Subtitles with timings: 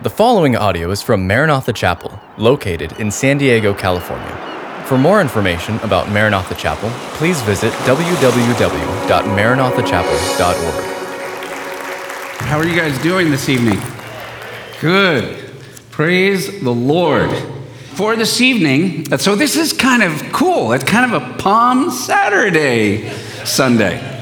[0.00, 4.82] The following audio is from Maranatha Chapel, located in San Diego, California.
[4.86, 10.84] For more information about Maranatha Chapel, please visit www.maranathachapel.org.
[12.40, 13.78] How are you guys doing this evening?
[14.80, 15.52] Good.
[15.92, 17.30] Praise the Lord.
[17.94, 20.72] For this evening, so this is kind of cool.
[20.72, 23.10] It's kind of a Palm Saturday
[23.44, 24.13] Sunday.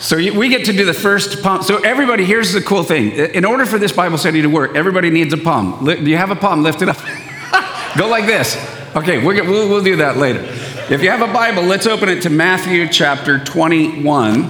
[0.00, 1.62] So we get to do the first palm.
[1.62, 3.12] So everybody, here's the cool thing.
[3.12, 5.84] In order for this Bible study to work, everybody needs a palm.
[5.84, 6.62] Do you have a palm?
[6.62, 6.96] Lift it up.
[7.98, 8.56] Go like this.
[8.96, 10.40] Okay, we'll, we'll do that later.
[10.88, 14.44] If you have a Bible, let's open it to Matthew chapter 21.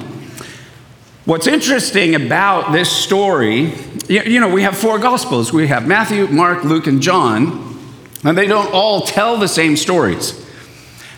[1.25, 3.73] What's interesting about this story,
[4.09, 5.53] you know, we have four Gospels.
[5.53, 7.77] We have Matthew, Mark, Luke, and John,
[8.23, 10.49] and they don't all tell the same stories.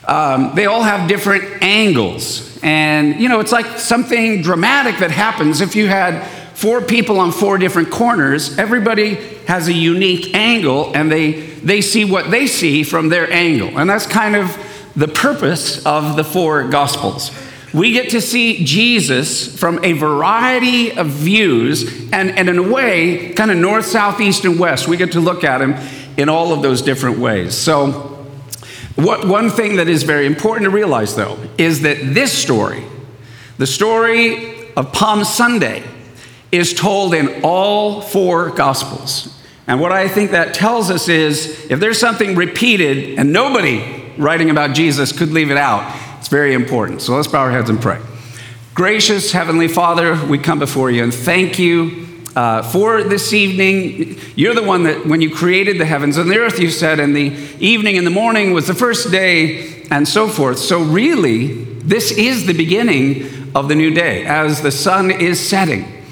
[0.05, 2.59] Um, they all have different angles.
[2.63, 7.33] And, you know, it's like something dramatic that happens if you had four people on
[7.33, 8.59] four different corners.
[8.59, 9.15] Everybody
[9.47, 13.79] has a unique angle and they, they see what they see from their angle.
[13.79, 14.57] And that's kind of
[14.95, 17.31] the purpose of the four gospels.
[17.73, 23.33] We get to see Jesus from a variety of views, and, and in a way,
[23.33, 24.87] kind of north, south, east, and west.
[24.87, 25.77] We get to look at him
[26.19, 27.57] in all of those different ways.
[27.57, 28.12] So,
[29.05, 32.85] what, one thing that is very important to realize, though, is that this story,
[33.59, 35.83] the story of Palm Sunday,
[36.51, 39.39] is told in all four Gospels.
[39.67, 44.51] And what I think that tells us is if there's something repeated and nobody writing
[44.51, 47.01] about Jesus could leave it out, it's very important.
[47.01, 48.01] So let's bow our heads and pray.
[48.75, 54.19] Gracious Heavenly Father, we come before you and thank you uh, for this evening.
[54.35, 57.15] You're the one that, when you created the heavens and the earth, you said, and
[57.15, 60.59] the evening and the morning was the first day, and so forth.
[60.59, 66.03] So, really, this is the beginning of the new day as the sun is setting.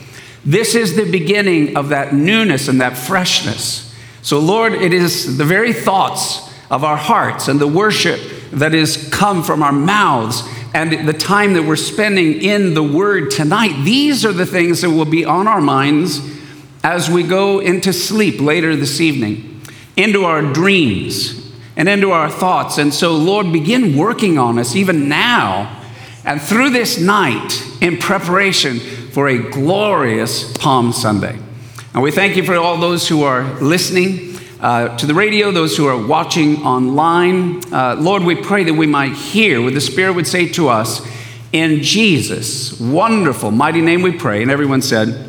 [0.44, 3.94] This is the beginning of that newness and that freshness.
[4.22, 8.20] So, Lord, it is the very thoughts of our hearts and the worship
[8.52, 13.30] that is come from our mouths and the time that we're spending in the Word
[13.30, 16.20] tonight, these are the things that will be on our minds
[16.84, 19.62] as we go into sleep later this evening,
[19.96, 22.78] into our dreams and into our thoughts.
[22.78, 25.82] And so, Lord, begin working on us even now
[26.24, 31.38] and through this night in preparation for a glorious Palm Sunday.
[31.94, 34.29] And we thank you for all those who are listening
[34.60, 37.62] uh, to the radio, those who are watching online.
[37.72, 41.00] Uh, Lord, we pray that we might hear what the Spirit would say to us
[41.52, 44.42] in Jesus' wonderful, mighty name we pray.
[44.42, 45.28] And everyone said,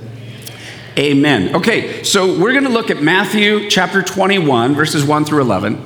[1.00, 1.56] Amen.
[1.56, 5.82] Okay, so we're going to look at Matthew chapter 21, verses 1 through 11.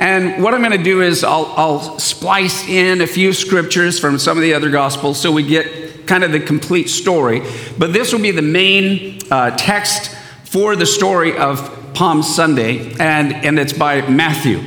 [0.00, 4.18] And what I'm going to do is I'll, I'll splice in a few scriptures from
[4.18, 7.42] some of the other gospels so we get kind of the complete story.
[7.78, 10.10] But this will be the main uh, text
[10.44, 14.62] for the story of Palm Sunday, and, and it's by Matthew.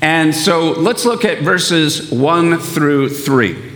[0.00, 3.70] And so let's look at verses 1 through 3.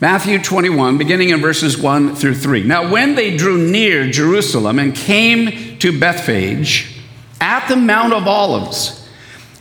[0.00, 2.62] Matthew 21, beginning in verses 1 through 3.
[2.62, 7.02] Now, when they drew near Jerusalem and came to Bethphage
[7.40, 9.04] at the Mount of Olives,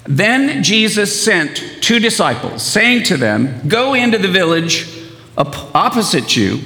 [0.03, 4.87] then Jesus sent two disciples, saying to them, Go into the village
[5.35, 6.59] opposite you,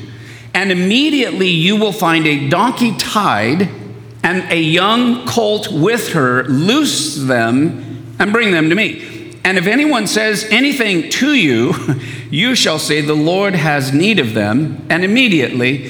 [0.53, 3.87] and immediately you will find a donkey tied
[4.23, 9.35] and a young colt with her, loose them and bring them to me.
[9.44, 11.73] And if anyone says anything to you,
[12.29, 15.89] you shall say, The Lord has need of them, and immediately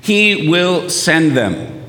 [0.00, 1.84] he will send them.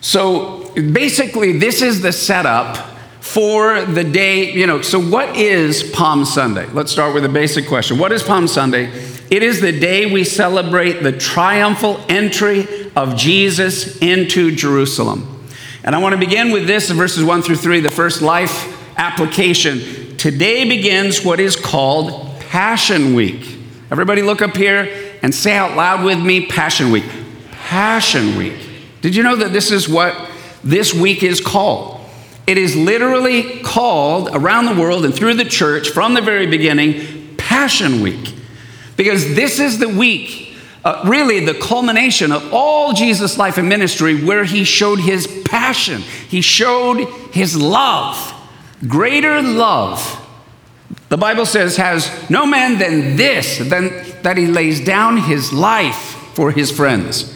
[0.00, 2.76] So basically, this is the setup
[3.20, 4.80] for the day, you know.
[4.82, 6.66] So, what is Palm Sunday?
[6.66, 7.98] Let's start with a basic question.
[7.98, 8.90] What is Palm Sunday?
[9.28, 15.48] It is the day we celebrate the triumphal entry of Jesus into Jerusalem.
[15.82, 18.72] And I want to begin with this in verses 1 through 3, the first life
[18.96, 20.16] application.
[20.16, 23.58] Today begins what is called Passion Week.
[23.90, 27.04] Everybody look up here and say out loud with me Passion Week.
[27.50, 28.54] Passion Week.
[29.00, 30.30] Did you know that this is what
[30.62, 32.00] this week is called?
[32.46, 37.36] It is literally called around the world and through the church from the very beginning
[37.36, 38.34] Passion Week.
[38.96, 40.54] Because this is the week,
[40.84, 46.00] uh, really the culmination of all Jesus' life and ministry, where he showed his passion,
[46.00, 48.32] he showed his love.
[48.86, 50.22] Greater love,
[51.08, 56.16] the Bible says, has no man than this, than that he lays down his life
[56.34, 57.32] for his friends.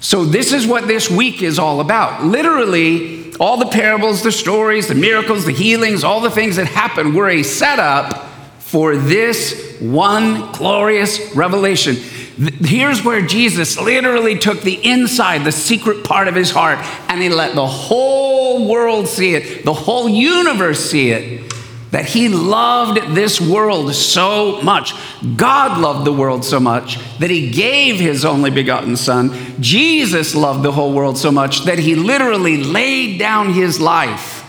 [0.00, 2.24] So, this is what this week is all about.
[2.24, 7.14] Literally, all the parables, the stories, the miracles, the healings, all the things that happen
[7.14, 11.96] were a setup for this one glorious revelation.
[11.96, 17.28] Here's where Jesus literally took the inside, the secret part of his heart, and he
[17.28, 21.52] let the whole world see it, the whole universe see it.
[21.90, 24.94] That he loved this world so much.
[25.36, 29.30] God loved the world so much that he gave his only begotten Son.
[29.60, 34.41] Jesus loved the whole world so much that he literally laid down his life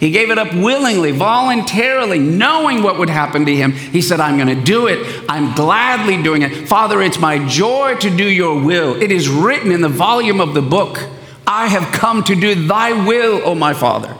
[0.00, 3.72] he gave it up willingly, voluntarily, knowing what would happen to him.
[3.72, 5.26] He said, I'm going to do it.
[5.28, 6.66] I'm gladly doing it.
[6.66, 9.00] Father, it's my joy to do your will.
[9.00, 11.06] It is written in the volume of the book.
[11.46, 14.16] I have come to do thy will, O my Father.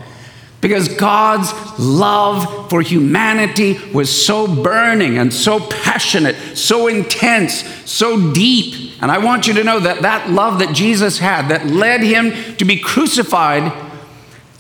[0.60, 8.92] Because God's love for humanity was so burning and so passionate, so intense, so deep.
[9.00, 12.56] And I want you to know that that love that Jesus had that led him
[12.56, 13.89] to be crucified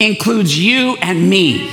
[0.00, 1.70] includes you and me.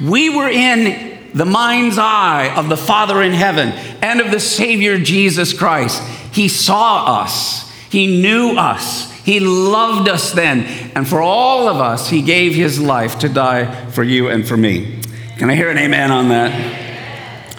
[0.00, 3.70] We were in the mind's eye of the Father in heaven
[4.02, 6.02] and of the Savior Jesus Christ.
[6.32, 10.64] He saw us, He knew us, He loved us then.
[10.94, 14.56] And for all of us, He gave His life to die for you and for
[14.56, 15.00] me.
[15.38, 17.56] Can I hear an amen on that?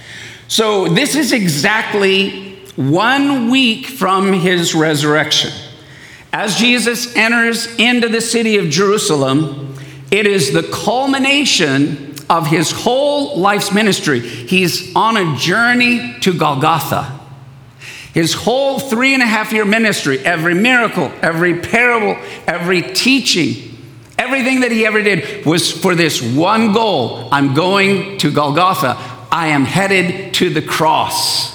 [0.48, 5.52] So, this is exactly one week from His resurrection.
[6.34, 9.76] As Jesus enters into the city of Jerusalem,
[10.10, 14.20] it is the culmination of his whole life's ministry.
[14.20, 17.20] He's on a journey to Golgotha.
[18.16, 23.78] His whole three and a half year ministry, every miracle, every parable, every teaching,
[24.18, 28.98] everything that he ever did was for this one goal I'm going to Golgotha.
[29.32, 31.54] I am headed to the cross.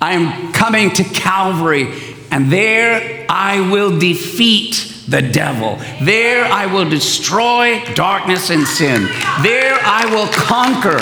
[0.00, 1.92] I am coming to Calvary
[2.30, 5.76] and there I will defeat the devil.
[6.04, 9.04] There I will destroy darkness and sin.
[9.42, 10.98] There I will conquer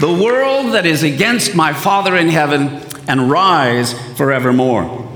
[0.00, 5.10] the world that is against my Father in heaven and rise forevermore.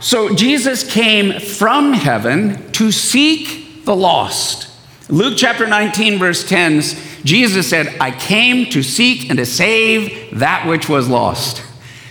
[0.00, 4.68] So Jesus came from heaven to seek the lost.
[5.08, 6.82] Luke chapter 19, verse 10,
[7.24, 11.62] Jesus said, I came to seek and to save that which was lost.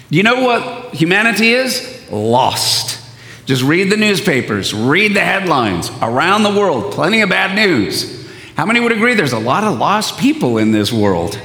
[0.10, 1.93] Do you know what humanity is?
[2.14, 3.00] Lost.
[3.46, 8.30] Just read the newspapers, read the headlines around the world, plenty of bad news.
[8.56, 11.40] How many would agree there's a lot of lost people in this world?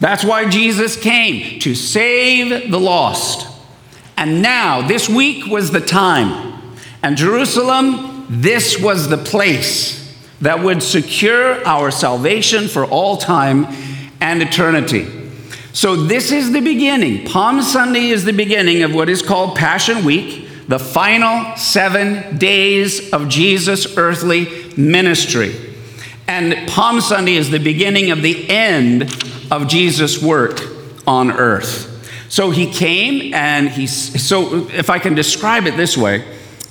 [0.00, 3.46] That's why Jesus came to save the lost.
[4.16, 6.76] And now, this week was the time.
[7.02, 9.98] And Jerusalem, this was the place
[10.40, 13.66] that would secure our salvation for all time
[14.20, 15.17] and eternity.
[15.78, 17.24] So, this is the beginning.
[17.24, 23.12] Palm Sunday is the beginning of what is called Passion Week, the final seven days
[23.12, 25.54] of Jesus' earthly ministry.
[26.26, 29.02] And Palm Sunday is the beginning of the end
[29.52, 30.60] of Jesus' work
[31.06, 32.26] on earth.
[32.28, 36.24] So he came and he, so if I can describe it this way,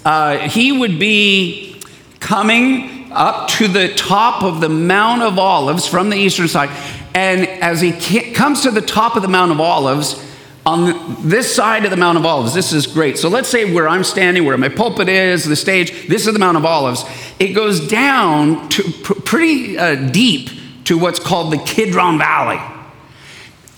[0.03, 1.81] uh, he would be
[2.19, 6.69] coming up to the top of the Mount of Olives from the eastern side
[7.17, 7.91] and as he
[8.31, 10.23] comes to the top of the Mount of Olives,
[10.67, 13.17] on this side of the Mount of Olives, this is great.
[13.17, 16.39] So let's say where I'm standing, where my pulpit is, the stage, this is the
[16.39, 17.05] Mount of Olives.
[17.39, 20.51] It goes down to pretty uh, deep
[20.83, 22.61] to what's called the Kidron Valley.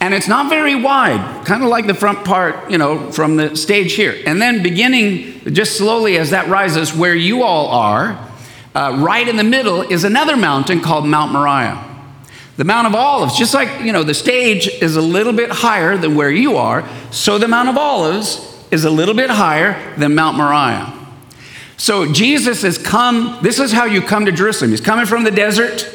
[0.01, 3.55] And it's not very wide, kind of like the front part, you know, from the
[3.55, 4.21] stage here.
[4.25, 8.19] And then beginning just slowly as that rises, where you all are,
[8.75, 11.88] uh, right in the middle is another mountain called Mount Moriah.
[12.59, 15.95] The Mount of Olives, just like, you know, the stage is a little bit higher
[15.95, 20.13] than where you are, so the Mount of Olives is a little bit higher than
[20.13, 20.93] Mount Moriah.
[21.77, 24.71] So Jesus has come, this is how you come to Jerusalem.
[24.71, 25.87] He's coming from the desert,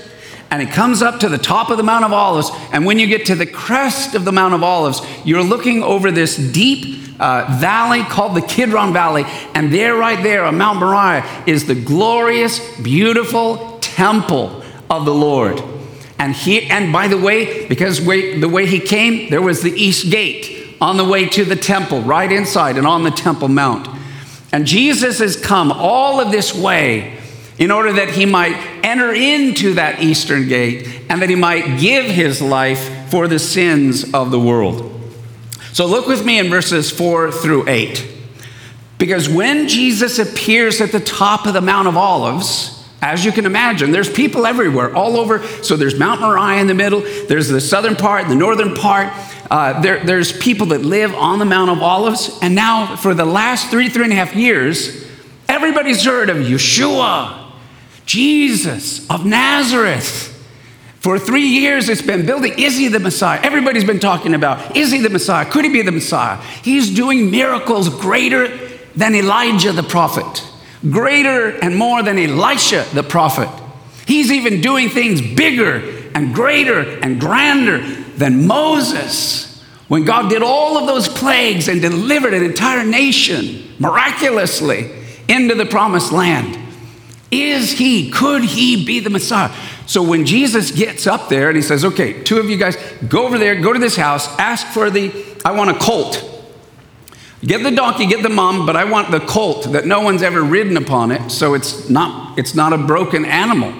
[0.50, 2.50] and he comes up to the top of the Mount of Olives.
[2.72, 6.10] And when you get to the crest of the Mount of Olives, you're looking over
[6.10, 9.24] this deep uh, valley called the Kidron Valley.
[9.54, 15.62] And there, right there on Mount Moriah, is the glorious, beautiful temple of the Lord.
[16.18, 20.10] And he, and by the way, because the way he came, there was the east
[20.10, 23.88] gate on the way to the temple, right inside and on the Temple Mount.
[24.52, 27.18] And Jesus has come all of this way
[27.58, 28.54] in order that he might
[28.84, 34.12] enter into that eastern gate and that he might give his life for the sins
[34.12, 34.90] of the world.
[35.72, 38.12] So look with me in verses 4 through 8.
[38.98, 43.44] Because when Jesus appears at the top of the Mount of Olives, as you can
[43.44, 45.46] imagine, there's people everywhere, all over.
[45.62, 49.12] So there's Mount Moriah in the middle, there's the southern part, the northern part.
[49.50, 52.38] Uh, there, there's people that live on the Mount of Olives.
[52.40, 55.06] And now, for the last three, three and a half years,
[55.50, 57.52] everybody's heard of Yeshua,
[58.06, 60.30] Jesus of Nazareth.
[61.00, 62.58] For three years, it's been building.
[62.58, 63.38] Is he the Messiah?
[63.42, 65.44] Everybody's been talking about, is he the Messiah?
[65.44, 66.40] Could he be the Messiah?
[66.62, 68.48] He's doing miracles greater
[68.96, 70.42] than Elijah the prophet,
[70.90, 73.48] greater and more than Elisha the prophet.
[74.06, 77.80] He's even doing things bigger and greater and grander
[78.16, 79.62] than Moses.
[79.88, 84.90] When God did all of those plagues and delivered an entire nation miraculously
[85.28, 86.58] into the promised land.
[87.30, 89.52] Is he, could he be the Messiah?
[89.86, 92.76] So when Jesus gets up there and he says, Okay, two of you guys,
[93.08, 95.12] go over there, go to this house, ask for the,
[95.44, 96.33] I want a colt.
[97.44, 100.42] Get the donkey, get the mom, but I want the colt that no one's ever
[100.42, 103.74] ridden upon it, so it's not, it's not a broken animal.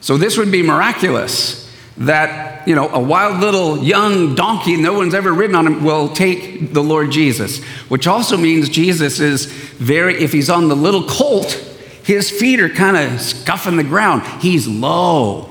[0.00, 5.14] So this would be miraculous that, you know, a wild little young donkey, no one's
[5.14, 10.22] ever ridden on him, will take the Lord Jesus, which also means Jesus is very,
[10.22, 11.52] if he's on the little colt,
[12.04, 14.22] his feet are kind of scuffing the ground.
[14.42, 15.48] He's low,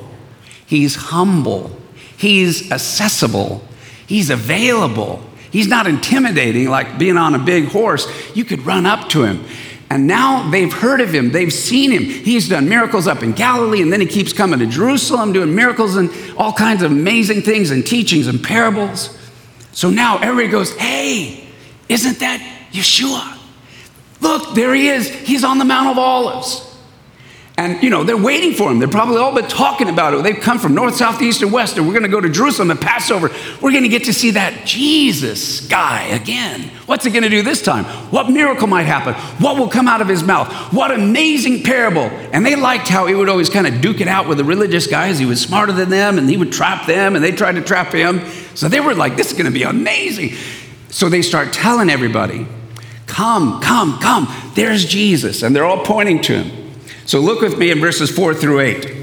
[0.66, 1.76] he's humble,
[2.18, 3.64] he's accessible,
[4.06, 5.24] he's available.
[5.58, 8.08] He's not intimidating like being on a big horse.
[8.36, 9.44] You could run up to him.
[9.90, 12.04] And now they've heard of him, they've seen him.
[12.04, 15.96] He's done miracles up in Galilee, and then he keeps coming to Jerusalem doing miracles
[15.96, 19.18] and all kinds of amazing things and teachings and parables.
[19.72, 21.48] So now everybody goes, Hey,
[21.90, 22.40] isn't that
[22.72, 23.40] Yeshua?
[24.22, 25.10] Look, there he is.
[25.10, 26.67] He's on the Mount of Olives.
[27.60, 28.78] And, you know, they're waiting for him.
[28.78, 30.22] They've probably all been talking about it.
[30.22, 32.70] They've come from north, south, east, and west, and we're going to go to Jerusalem
[32.70, 33.32] and Passover.
[33.60, 36.70] We're going to get to see that Jesus guy again.
[36.86, 37.86] What's he going to do this time?
[38.12, 39.16] What miracle might happen?
[39.42, 40.54] What will come out of his mouth?
[40.72, 42.04] What amazing parable.
[42.32, 44.86] And they liked how he would always kind of duke it out with the religious
[44.86, 45.18] guys.
[45.18, 47.92] He was smarter than them, and he would trap them, and they tried to trap
[47.92, 48.24] him.
[48.54, 50.34] So they were like, this is going to be amazing.
[50.90, 52.48] So they start telling everybody
[53.08, 54.28] Come, come, come.
[54.54, 55.42] There's Jesus.
[55.42, 56.67] And they're all pointing to him.
[57.08, 58.96] So look with me in verses 4 through 8.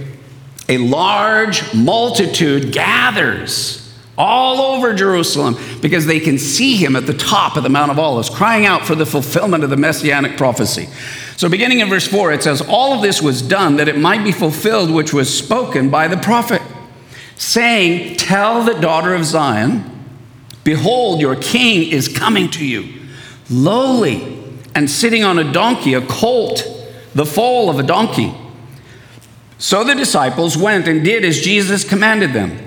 [0.69, 3.81] A large multitude gathers
[4.17, 7.99] all over Jerusalem because they can see him at the top of the Mount of
[7.99, 10.87] Olives, crying out for the fulfillment of the messianic prophecy.
[11.37, 14.23] So, beginning in verse 4, it says, All of this was done that it might
[14.23, 16.61] be fulfilled which was spoken by the prophet,
[17.37, 19.91] saying, Tell the daughter of Zion,
[20.63, 23.01] Behold, your king is coming to you
[23.51, 24.39] lowly,
[24.75, 26.74] and sitting on a donkey, a colt,
[27.15, 28.35] the foal of a donkey.
[29.59, 32.59] So the disciples went and did as Jesus commanded them.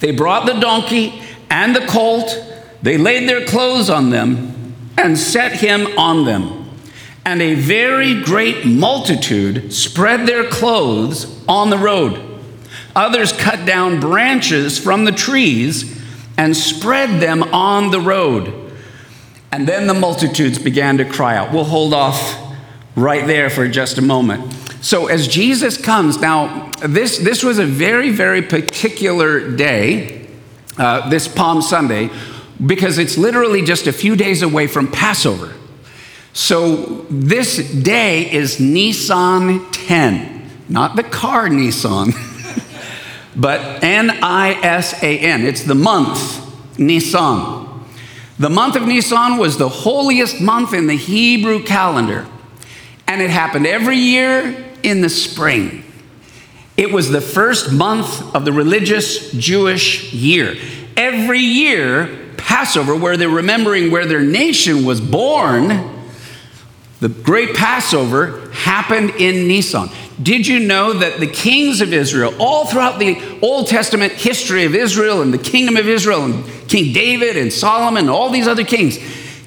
[0.00, 2.34] They brought the donkey and the colt,
[2.80, 6.70] they laid their clothes on them, and set him on them.
[7.24, 12.20] And a very great multitude spread their clothes on the road.
[12.96, 16.02] Others cut down branches from the trees
[16.36, 18.52] and spread them on the road.
[19.52, 21.52] And then the multitudes began to cry out.
[21.52, 22.41] We'll hold off
[22.96, 24.52] right there for just a moment.
[24.80, 30.28] So as Jesus comes, now this, this was a very, very particular day,
[30.76, 32.10] uh, this Palm Sunday,
[32.64, 35.54] because it's literally just a few days away from Passover.
[36.32, 42.12] So this day is Nisan 10, not the car Nissan,
[43.36, 45.42] but N I S A N.
[45.42, 47.68] It's the month Nisan.
[48.38, 52.26] The month of Nisan was the holiest month in the Hebrew calendar,
[53.12, 55.84] and it happened every year in the spring.
[56.78, 60.56] It was the first month of the religious Jewish year.
[60.96, 65.68] Every year, Passover, where they're remembering where their nation was born,
[67.00, 69.90] the great Passover happened in Nisan.
[70.22, 74.74] Did you know that the kings of Israel, all throughout the Old Testament history of
[74.74, 78.64] Israel and the kingdom of Israel, and King David and Solomon and all these other
[78.64, 78.98] kings,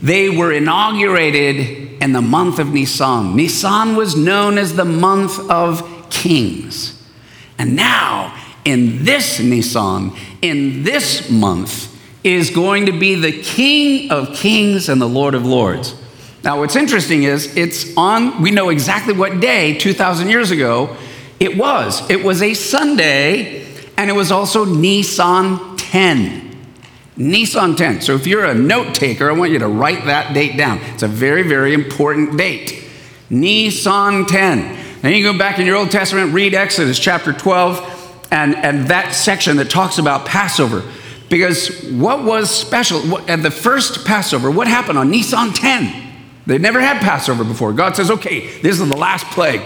[0.04, 3.36] they were inaugurated in the month of Nisan.
[3.36, 7.02] Nisan was known as the month of kings.
[7.58, 8.36] And now,
[8.66, 10.12] in this Nisan,
[10.42, 11.92] in this month,
[12.24, 15.96] is going to be the King of kings and the Lord of lords.
[16.44, 20.96] Now, what's interesting is it's on, we know exactly what day 2,000 years ago
[21.40, 22.08] it was.
[22.10, 23.66] It was a Sunday,
[23.98, 26.45] and it was also Nisan 10.
[27.18, 28.02] Nisan 10.
[28.02, 30.80] So if you're a note taker, I want you to write that date down.
[30.94, 32.84] It's a very, very important date.
[33.30, 35.02] Nisan 10.
[35.02, 39.14] Then you go back in your Old Testament, read Exodus chapter 12, and, and that
[39.14, 40.84] section that talks about Passover.
[41.30, 46.14] Because what was special at the first Passover, what happened on Nisan 10?
[46.46, 47.74] They'd never had Passover before.
[47.74, 49.62] God says, okay, this is the last plague.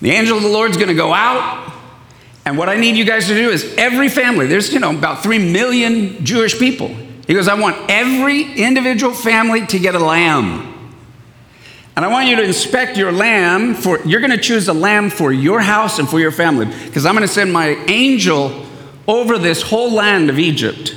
[0.00, 1.71] The angel of the Lord's going to go out.
[2.44, 5.22] And what I need you guys to do is every family, there's, you know, about
[5.22, 6.88] 3 million Jewish people.
[7.26, 10.68] He goes, I want every individual family to get a lamb.
[11.94, 15.10] And I want you to inspect your lamb for, you're going to choose a lamb
[15.10, 18.66] for your house and for your family, because I'm going to send my angel
[19.06, 20.96] over this whole land of Egypt.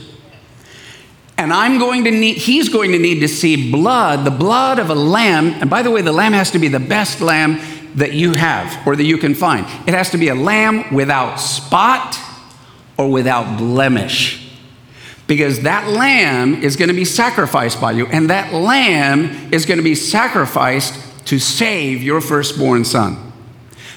[1.37, 4.89] And I'm going to need, he's going to need to see blood, the blood of
[4.89, 5.47] a lamb.
[5.47, 7.59] And by the way, the lamb has to be the best lamb
[7.95, 9.65] that you have or that you can find.
[9.87, 12.17] It has to be a lamb without spot
[12.97, 14.45] or without blemish
[15.27, 19.77] because that lamb is going to be sacrificed by you, and that lamb is going
[19.77, 23.33] to be sacrificed to save your firstborn son.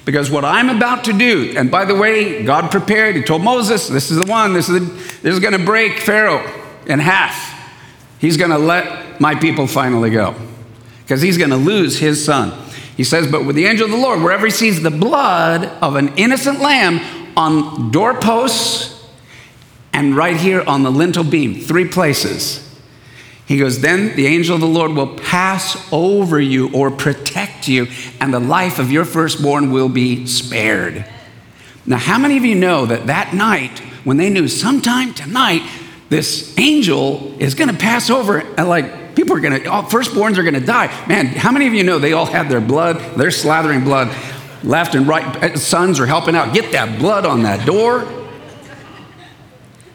[0.07, 3.89] Because what I'm about to do, and by the way, God prepared, He told Moses,
[3.89, 6.43] this is the one, this is, the, this is going to break Pharaoh
[6.87, 7.57] in half.
[8.19, 10.35] He's going to let my people finally go
[11.03, 12.68] because he's going to lose his son.
[12.99, 15.95] He says, But with the angel of the Lord, wherever he sees the blood of
[15.95, 17.01] an innocent lamb
[17.37, 18.97] on doorposts,
[19.93, 22.65] and right here on the lintel beam, three places.
[23.47, 27.87] He goes, Then the angel of the Lord will pass over you or protect you,
[28.21, 31.07] and the life of your firstborn will be spared.
[31.87, 35.63] Now, how many of you know that that night, when they knew sometime tonight,
[36.09, 40.39] this angel is going to pass over, and like people are going to, all firstborns
[40.39, 40.87] are going to die.
[41.09, 44.15] Man, how many of you know they all had their blood, they're slathering blood
[44.63, 45.25] left and right.
[45.43, 46.55] Uh, sons are helping out.
[46.55, 48.07] Get that blood on that door.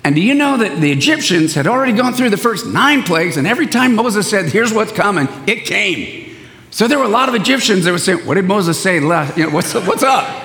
[0.04, 3.38] And do you know that the Egyptians had already gone through the first nine plagues,
[3.38, 6.36] and every time Moses said, Here's what's coming, it came.
[6.70, 9.00] So there were a lot of Egyptians that were saying, What did Moses say?
[9.00, 9.38] Left?
[9.38, 10.43] You know, what's, what's up?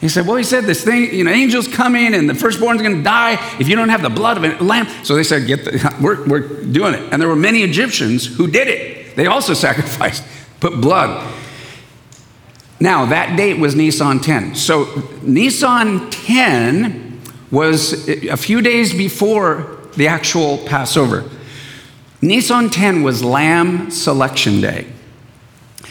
[0.00, 3.02] He said, Well, he said this thing, you know, angels coming and the firstborn's gonna
[3.02, 4.88] die if you don't have the blood of a lamb.
[5.04, 7.12] So they said, Get the, we're, we're doing it.
[7.12, 9.16] And there were many Egyptians who did it.
[9.16, 10.24] They also sacrificed,
[10.60, 11.30] put blood.
[12.82, 14.54] Now, that date was Nisan 10.
[14.54, 21.28] So Nisan 10 was a few days before the actual Passover.
[22.22, 24.86] Nisan 10 was Lamb Selection Day.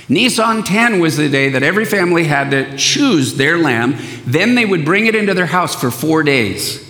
[0.10, 3.96] Nisan 10 was the day that every family had to choose their lamb.
[4.26, 6.86] Then they would bring it into their house for four days.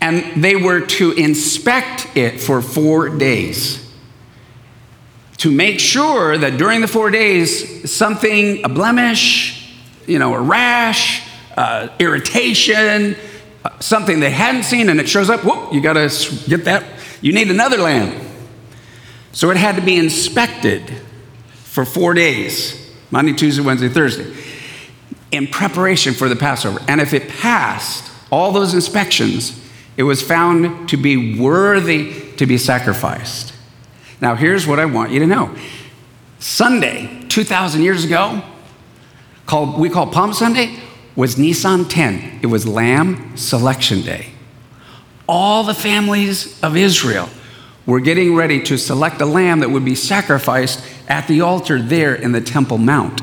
[0.00, 3.84] And they were to inspect it for four days
[5.44, 9.74] to make sure that during the four days, something, a blemish,
[10.06, 13.14] you know, a rash, uh, irritation,
[13.62, 15.44] uh, something they hadn't seen, and it shows up.
[15.44, 16.08] Whoop, you got to
[16.48, 16.82] get that.
[17.20, 18.26] You need another lamb.
[19.32, 20.90] So it had to be inspected
[21.74, 24.32] for four days Monday, Tuesday, Wednesday, Thursday
[25.32, 26.78] in preparation for the Passover.
[26.86, 29.60] And if it passed all those inspections,
[29.96, 33.52] it was found to be worthy to be sacrificed.
[34.20, 35.52] Now, here's what I want you to know
[36.38, 38.40] Sunday, 2,000 years ago,
[39.44, 40.78] called, we call Palm Sunday,
[41.16, 42.38] was Nisan 10.
[42.42, 44.28] It was Lamb Selection Day.
[45.28, 47.28] All the families of Israel
[47.84, 52.14] were getting ready to select a lamb that would be sacrificed at the altar there
[52.14, 53.20] in the Temple Mount.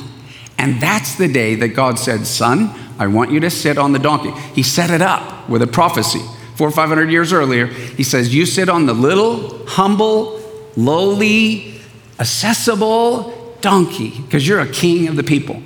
[0.57, 3.99] And that's the day that God said, Son, I want you to sit on the
[3.99, 4.31] donkey.
[4.53, 6.21] He set it up with a prophecy.
[6.55, 10.39] Four or five hundred years earlier, he says, You sit on the little, humble,
[10.77, 11.79] lowly,
[12.19, 15.61] accessible donkey, because you're a king of the people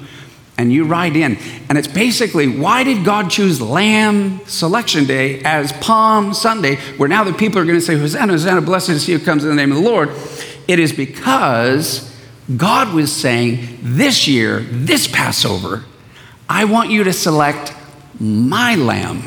[0.57, 1.37] and you ride in.
[1.67, 7.23] And it's basically why did God choose Lamb Selection Day as Palm Sunday, where now
[7.23, 9.55] the people are going to say, Hosanna, Hosanna, blessed is he who comes in the
[9.55, 10.11] name of the Lord?
[10.67, 12.11] It is because
[12.55, 15.85] God was saying, this year, this Passover,
[16.47, 17.73] I want you to select
[18.19, 19.23] my lamb.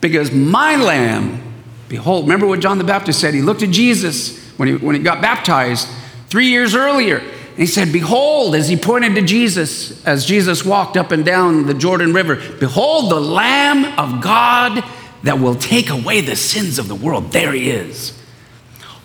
[0.00, 1.42] Because my lamb,
[1.88, 3.34] behold, remember what John the Baptist said?
[3.34, 5.88] He looked at Jesus when he, when he got baptized
[6.28, 10.96] three years earlier And he said, Behold, as he pointed to Jesus, as Jesus walked
[10.96, 14.82] up and down the Jordan River, behold the Lamb of God
[15.24, 17.32] that will take away the sins of the world.
[17.32, 18.17] There he is.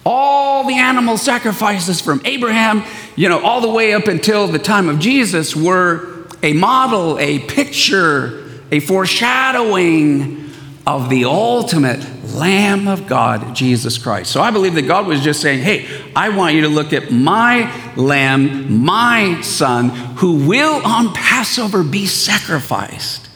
[0.06, 2.84] All the animal sacrifices from Abraham,
[3.16, 7.40] you know, all the way up until the time of Jesus were a model, a
[7.40, 10.52] picture, a foreshadowing
[10.86, 14.32] of the ultimate Lamb of God, Jesus Christ.
[14.32, 17.12] So I believe that God was just saying, hey, I want you to look at
[17.12, 23.30] my lamb, my son, who will on Passover be sacrificed.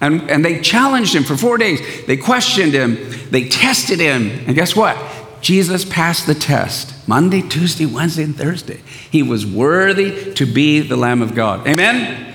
[0.00, 1.80] And, and they challenged him for four days.
[2.06, 2.98] They questioned him,
[3.30, 4.30] they tested him.
[4.46, 4.96] And guess what?
[5.44, 8.80] Jesus passed the test Monday, Tuesday, Wednesday, and Thursday.
[9.10, 11.66] He was worthy to be the Lamb of God.
[11.68, 12.34] Amen?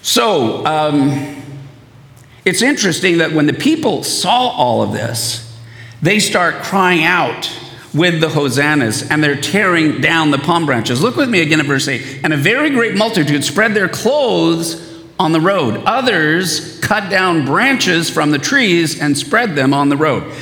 [0.00, 1.42] So, um,
[2.46, 5.54] it's interesting that when the people saw all of this,
[6.00, 7.54] they start crying out
[7.92, 11.02] with the hosannas and they're tearing down the palm branches.
[11.02, 12.20] Look with me again at verse 8.
[12.24, 15.82] And a very great multitude spread their clothes on the road.
[15.84, 20.32] Others cut down branches from the trees and spread them on the road.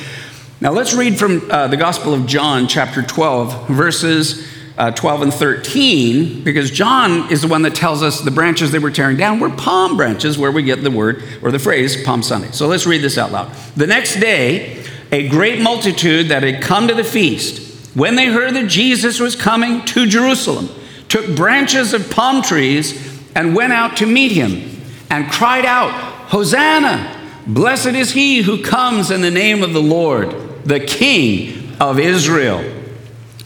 [0.63, 4.47] Now let's read from uh, the Gospel of John, chapter 12, verses
[4.79, 8.79] uh, 12 and 13, because John is the one that tells us the branches they
[8.79, 12.23] were tearing down were palm branches, where we get the word or the phrase Palm
[12.23, 12.53] Sunday.
[12.53, 13.53] So let's read this out loud.
[13.75, 18.55] The next day, a great multitude that had come to the feast, when they heard
[18.55, 20.69] that Jesus was coming to Jerusalem,
[21.09, 25.91] took branches of palm trees and went out to meet him and cried out,
[26.31, 27.19] Hosanna!
[27.49, 32.65] Blessed is he who comes in the name of the Lord, the King of Israel.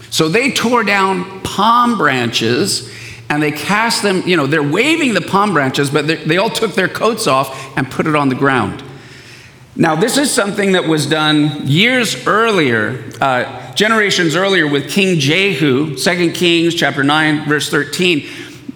[0.09, 2.91] So they tore down palm branches
[3.29, 6.75] and they cast them, you know, they're waving the palm branches, but they all took
[6.75, 8.83] their coats off and put it on the ground.
[9.75, 15.95] Now, this is something that was done years earlier, uh, generations earlier with King Jehu,
[15.95, 18.27] 2 Kings chapter 9, verse 13.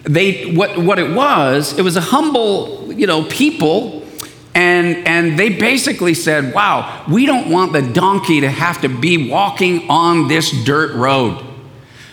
[0.03, 4.00] They, what, what it was, it was a humble, you know, people
[4.53, 9.29] and, and they basically said, wow, we don't want the donkey to have to be
[9.29, 11.45] walking on this dirt road.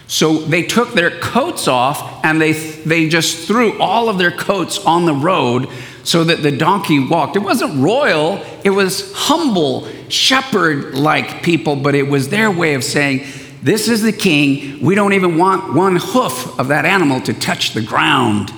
[0.06, 4.84] So they took their coats off and they, they just threw all of their coats
[4.84, 5.68] on the road
[6.02, 7.36] so that the donkey walked.
[7.36, 12.82] It wasn't royal, it was humble, shepherd like people, but it was their way of
[12.82, 13.26] saying,
[13.62, 14.80] This is the king.
[14.80, 18.50] We don't even want one hoof of that animal to touch the ground.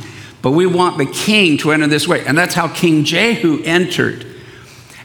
[0.42, 2.24] But we want the king to enter this way.
[2.24, 4.26] And that's how King Jehu entered.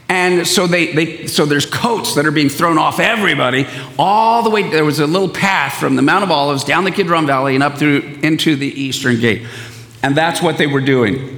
[0.08, 3.66] And so they, they so there's coats that are being thrown off everybody
[3.98, 4.68] all the way.
[4.70, 7.64] There was a little path from the Mount of Olives down the Kidron Valley and
[7.64, 9.46] up through into the eastern gate.
[10.02, 11.32] And that's what they were doing.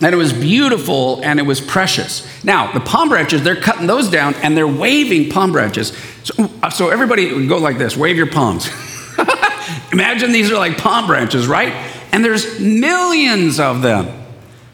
[0.00, 2.26] And it was beautiful and it was precious.
[2.44, 5.96] Now, the palm branches, they're cutting those down and they're waving palm branches.
[6.24, 8.68] So, uh, so everybody would go like this wave your palms.
[9.92, 11.72] Imagine these are like palm branches, right?
[12.12, 14.06] And there's millions of them.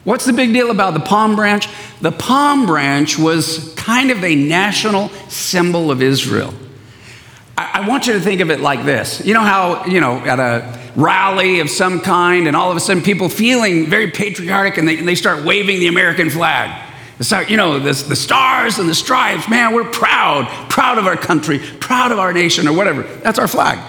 [0.03, 1.67] What's the big deal about the palm branch?
[1.99, 6.53] The palm branch was kind of a national symbol of Israel.
[7.57, 9.25] I, want you to think of it like this.
[9.25, 12.81] You know how, you know, at a rally of some kind, and all of a
[12.81, 16.83] sudden people feeling very patriotic and they, and they start waving the American flag.
[17.21, 21.59] Start, you know, the stars and the stripes, man, we're proud, proud of our country,
[21.79, 23.03] proud of our nation, or whatever.
[23.03, 23.79] That's our flag.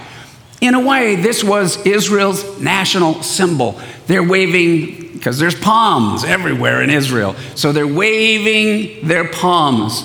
[0.61, 3.81] In a way, this was Israel's national symbol.
[4.07, 7.35] They're waving, because there's palms everywhere in Israel.
[7.55, 10.03] So they're waving their palms.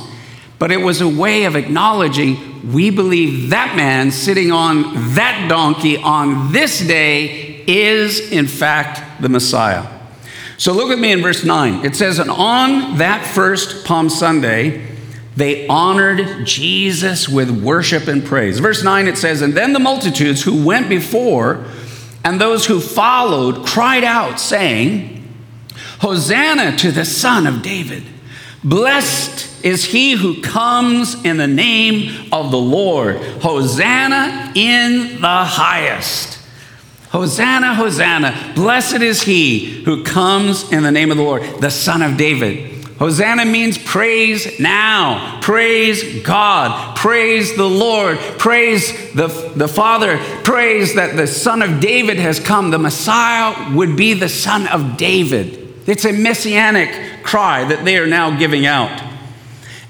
[0.59, 5.97] But it was a way of acknowledging we believe that man sitting on that donkey
[5.97, 9.87] on this day is, in fact, the Messiah.
[10.57, 11.85] So look at me in verse 9.
[11.85, 14.90] It says, And on that first Palm Sunday,
[15.35, 18.59] they honored Jesus with worship and praise.
[18.59, 21.65] Verse 9 it says, And then the multitudes who went before
[22.23, 25.17] and those who followed cried out, saying,
[25.99, 28.03] Hosanna to the Son of David.
[28.63, 33.17] Blessed is he who comes in the name of the Lord.
[33.41, 36.39] Hosanna in the highest.
[37.09, 38.53] Hosanna, Hosanna.
[38.55, 42.80] Blessed is he who comes in the name of the Lord, the Son of David.
[43.01, 51.15] Hosanna means praise now, praise God, praise the Lord, praise the, the Father, praise that
[51.15, 52.69] the Son of David has come.
[52.69, 55.73] The Messiah would be the Son of David.
[55.87, 59.01] It's a messianic cry that they are now giving out.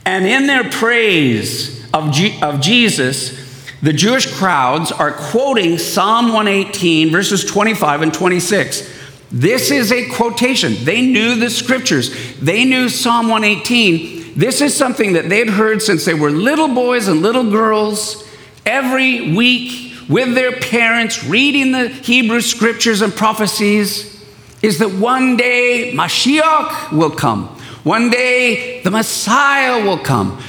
[0.06, 3.38] And in their praise of, G- of Jesus,
[3.82, 9.01] the Jewish crowds are quoting Psalm 118, verses 25 and 26.
[9.32, 10.76] This is a quotation.
[10.84, 14.34] They knew the scriptures, they knew Psalm 118.
[14.36, 18.28] This is something that they'd heard since they were little boys and little girls
[18.66, 24.10] every week with their parents, reading the Hebrew scriptures and prophecies.
[24.62, 27.48] Is that one day Mashiach will come.
[27.84, 30.42] One day the Messiah will come.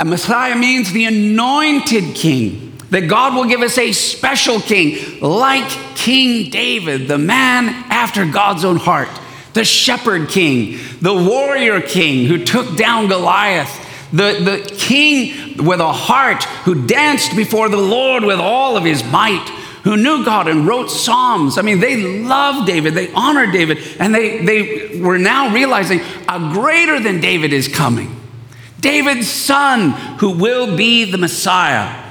[0.00, 5.68] A Messiah means the anointed king that God will give us a special king, like
[5.96, 9.08] King David, the man after God's own heart,
[9.54, 15.90] the shepherd king, the warrior king who took down Goliath, the, the king with a
[15.90, 19.48] heart who danced before the Lord with all of his might,
[19.84, 21.56] who knew God and wrote Psalms.
[21.56, 26.52] I mean, they loved David, they honored David, and they, they were now realizing a
[26.52, 28.20] greater than David is coming.
[28.80, 32.01] David's son, who will be the Messiah.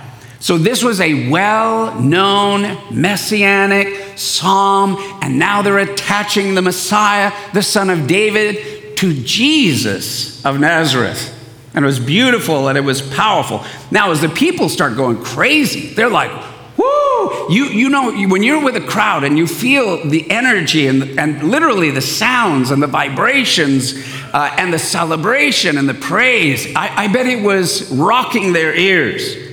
[0.41, 7.61] So, this was a well known messianic psalm, and now they're attaching the Messiah, the
[7.61, 11.37] son of David, to Jesus of Nazareth.
[11.75, 13.63] And it was beautiful and it was powerful.
[13.91, 16.31] Now, as the people start going crazy, they're like,
[16.75, 17.53] whoo!
[17.53, 21.43] You, you know, when you're with a crowd and you feel the energy and, and
[21.43, 23.93] literally the sounds and the vibrations
[24.33, 29.50] uh, and the celebration and the praise, I, I bet it was rocking their ears.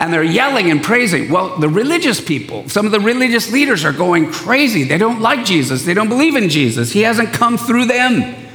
[0.00, 1.30] And they're yelling and praising.
[1.30, 4.84] Well, the religious people, some of the religious leaders are going crazy.
[4.84, 6.92] They don't like Jesus, they don't believe in Jesus.
[6.92, 8.46] He hasn't come through them.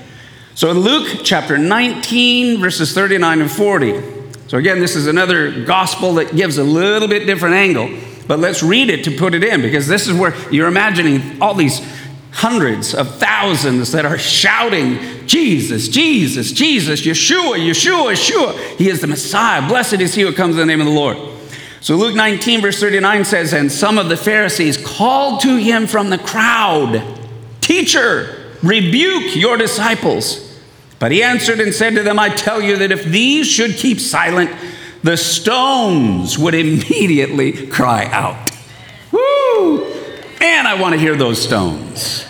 [0.56, 4.04] So in Luke chapter 19, verses 39 and 40.
[4.48, 7.90] So again, this is another gospel that gives a little bit different angle,
[8.28, 11.56] but let's read it to put it in because this is where you're imagining all
[11.56, 11.82] these
[12.32, 18.78] hundreds of thousands that are shouting, Jesus, Jesus, Jesus, Yeshua, Yeshua, Yeshua.
[18.78, 19.68] He is the Messiah.
[19.68, 21.18] Blessed is he who comes in the name of the Lord.
[21.84, 26.10] So Luke 19, verse 39 says, And some of the Pharisees called to him from
[26.10, 27.04] the crowd,
[27.60, 30.62] Teacher, rebuke your disciples.
[31.00, 34.00] But he answered and said to them, I tell you that if these should keep
[34.00, 34.50] silent,
[35.04, 38.50] the stones would immediately cry out.
[39.12, 39.84] Woo!
[40.40, 42.26] Man, I want to hear those stones.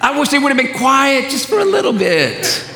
[0.00, 2.70] I wish they would have been quiet just for a little bit.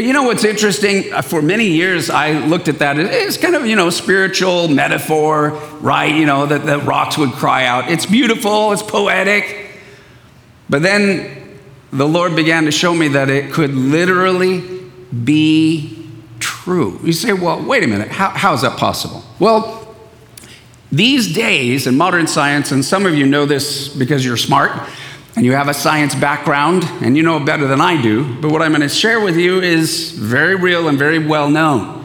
[0.00, 1.12] But you know what's interesting?
[1.12, 5.50] Uh, for many years, I looked at that as kind of, you know, spiritual metaphor,
[5.82, 6.14] right?
[6.14, 7.90] You know, that the rocks would cry out.
[7.90, 9.72] It's beautiful, it's poetic.
[10.70, 11.58] But then
[11.92, 14.80] the Lord began to show me that it could literally
[15.22, 16.08] be
[16.38, 16.98] true.
[17.04, 19.22] You say, well, wait a minute, how, how is that possible?
[19.38, 19.94] Well,
[20.90, 24.72] these days in modern science, and some of you know this because you're smart
[25.40, 28.60] and you have a science background and you know better than I do, but what
[28.60, 32.04] I'm going to share with you is very real and very well known.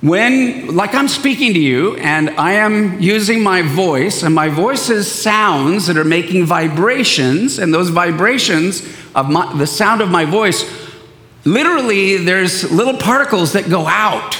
[0.00, 4.88] When, like I'm speaking to you, and I am using my voice, and my voice
[4.88, 8.80] is sounds that are making vibrations, and those vibrations
[9.14, 10.64] of my, the sound of my voice,
[11.44, 14.34] literally, there's little particles that go out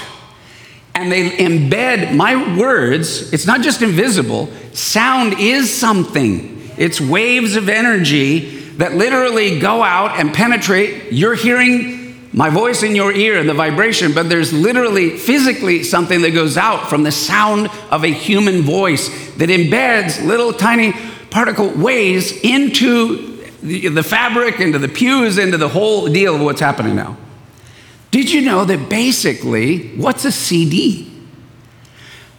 [0.95, 3.31] and they embed my words.
[3.35, 10.19] It's not just invisible, sound is something, it's waves of energy that literally go out
[10.19, 11.13] and penetrate.
[11.13, 11.99] You're hearing
[12.33, 16.57] my voice in your ear and the vibration, but there's literally physically something that goes
[16.57, 20.93] out from the sound of a human voice that embeds little tiny
[21.31, 26.61] particle waves into the, the fabric, into the pews, into the whole deal of what's
[26.61, 27.17] happening now.
[28.11, 31.11] Did you know that basically, what's a CD?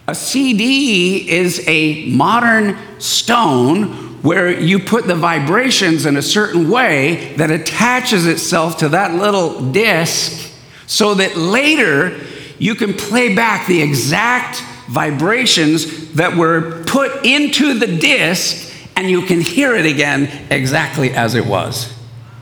[0.08, 7.34] A CD is a modern stone where you put the vibrations in a certain way
[7.36, 10.54] that attaches itself to that little disc
[10.88, 12.20] so that later
[12.58, 19.22] you can play back the exact vibrations that were put into the disc and you
[19.22, 21.94] can hear it again exactly as it was.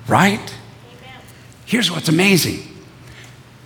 [0.07, 0.55] Right?
[1.65, 2.67] Here's what's amazing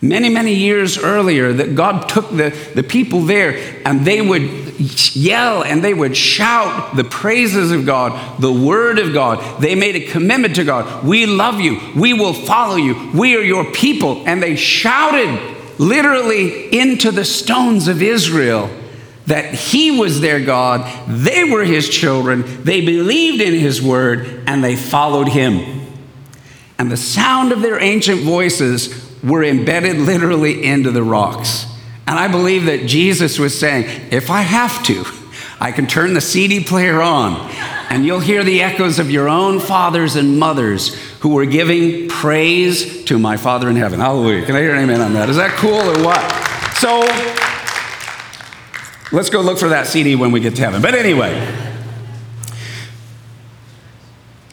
[0.01, 5.63] many, many years earlier that God took the, the people there and they would yell
[5.63, 9.61] and they would shout the praises of God, the word of God.
[9.61, 11.05] They made a commitment to God.
[11.05, 11.79] We love you.
[11.95, 13.11] We will follow you.
[13.13, 14.23] We are your people.
[14.27, 15.39] And they shouted
[15.79, 18.69] literally into the stones of Israel
[19.27, 24.63] that he was their God, they were his children, they believed in his word, and
[24.63, 25.87] they followed him.
[26.77, 31.65] And the sound of their ancient voices were embedded literally into the rocks.
[32.07, 35.05] And I believe that Jesus was saying, if I have to,
[35.59, 37.49] I can turn the CD player on
[37.91, 43.03] and you'll hear the echoes of your own fathers and mothers who were giving praise
[43.05, 43.99] to my Father in heaven.
[43.99, 44.45] Hallelujah.
[44.45, 45.29] Can I hear an amen on that?
[45.29, 46.19] Is that cool or what?
[46.77, 47.01] So
[49.15, 50.81] let's go look for that CD when we get to heaven.
[50.81, 51.47] But anyway,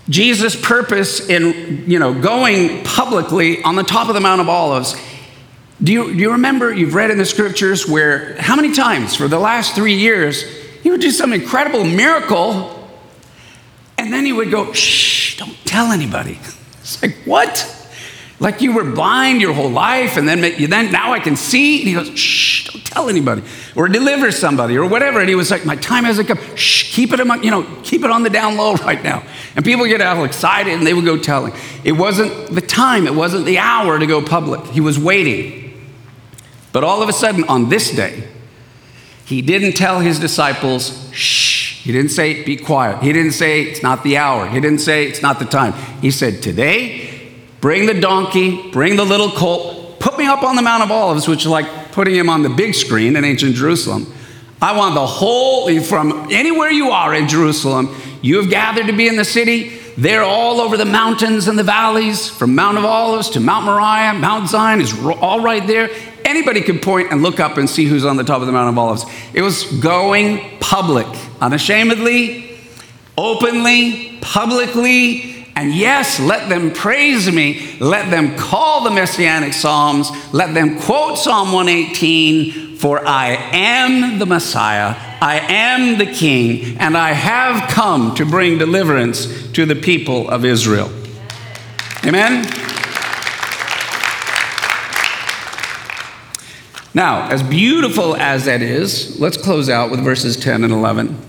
[0.09, 4.95] Jesus' purpose in you know, going publicly on the top of the Mount of Olives.
[5.83, 9.29] Do you, do you remember, you've read in the scriptures where how many times for
[9.29, 10.43] the last three years
[10.83, 12.75] he would do some incredible miracle
[13.97, 16.39] and then he would go, shh, don't tell anybody.
[16.81, 17.75] It's like, what?
[18.41, 21.81] Like you were blind your whole life, and then, then now I can see.
[21.81, 23.43] And he goes, shh, don't tell anybody.
[23.77, 25.21] Or deliver somebody, or whatever.
[25.21, 26.39] And he was like, my time hasn't come.
[26.57, 29.23] Shh, keep it, you know, keep it on the down low right now.
[29.55, 31.53] And people get all excited, and they would go telling.
[31.85, 34.65] It wasn't the time, it wasn't the hour to go public.
[34.69, 35.68] He was waiting.
[36.79, 38.29] But all of a sudden, on this day,
[39.25, 41.83] he didn't tell his disciples, shh.
[41.83, 43.03] He didn't say, be quiet.
[43.03, 44.47] He didn't say, it's not the hour.
[44.49, 45.73] He didn't say, it's not the time.
[46.01, 50.63] He said, today, Bring the donkey, bring the little colt, put me up on the
[50.63, 54.07] Mount of Olives, which is like putting him on the big screen in ancient Jerusalem.
[54.63, 59.09] I want the whole, from anywhere you are in Jerusalem, you have gathered to be
[59.09, 59.81] in the city.
[59.97, 64.15] They're all over the mountains and the valleys, from Mount of Olives to Mount Moriah,
[64.15, 65.91] Mount Zion is all right there.
[66.29, 68.69] Anybody could point and look up and see who's on the top of the Mount
[68.69, 69.07] of Olives.
[69.33, 71.07] It was going public,
[71.41, 72.59] unashamedly,
[73.17, 77.79] openly, publicly, And yes, let them praise me.
[77.81, 80.11] Let them call the messianic psalms.
[80.35, 86.95] Let them quote Psalm 118 For I am the Messiah, I am the King, and
[86.95, 90.91] I have come to bring deliverance to the people of Israel.
[92.05, 92.68] Amen?
[96.95, 101.21] Now, as beautiful as that is, let's close out with verses 10 and 11.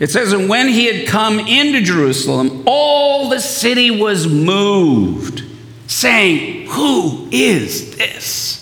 [0.00, 5.44] It says, And when he had come into Jerusalem, all the city was moved,
[5.86, 8.60] saying, Who is this?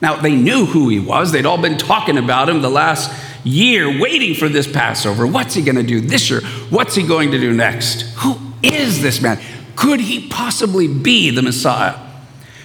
[0.00, 1.32] Now, they knew who he was.
[1.32, 3.10] They'd all been talking about him the last
[3.44, 5.26] year, waiting for this Passover.
[5.26, 6.40] What's he going to do this year?
[6.70, 8.02] What's he going to do next?
[8.18, 9.40] Who is this man?
[9.74, 12.07] Could he possibly be the Messiah?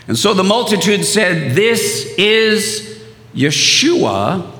[0.08, 3.02] And so the multitude said, This is
[3.34, 4.52] Yeshua,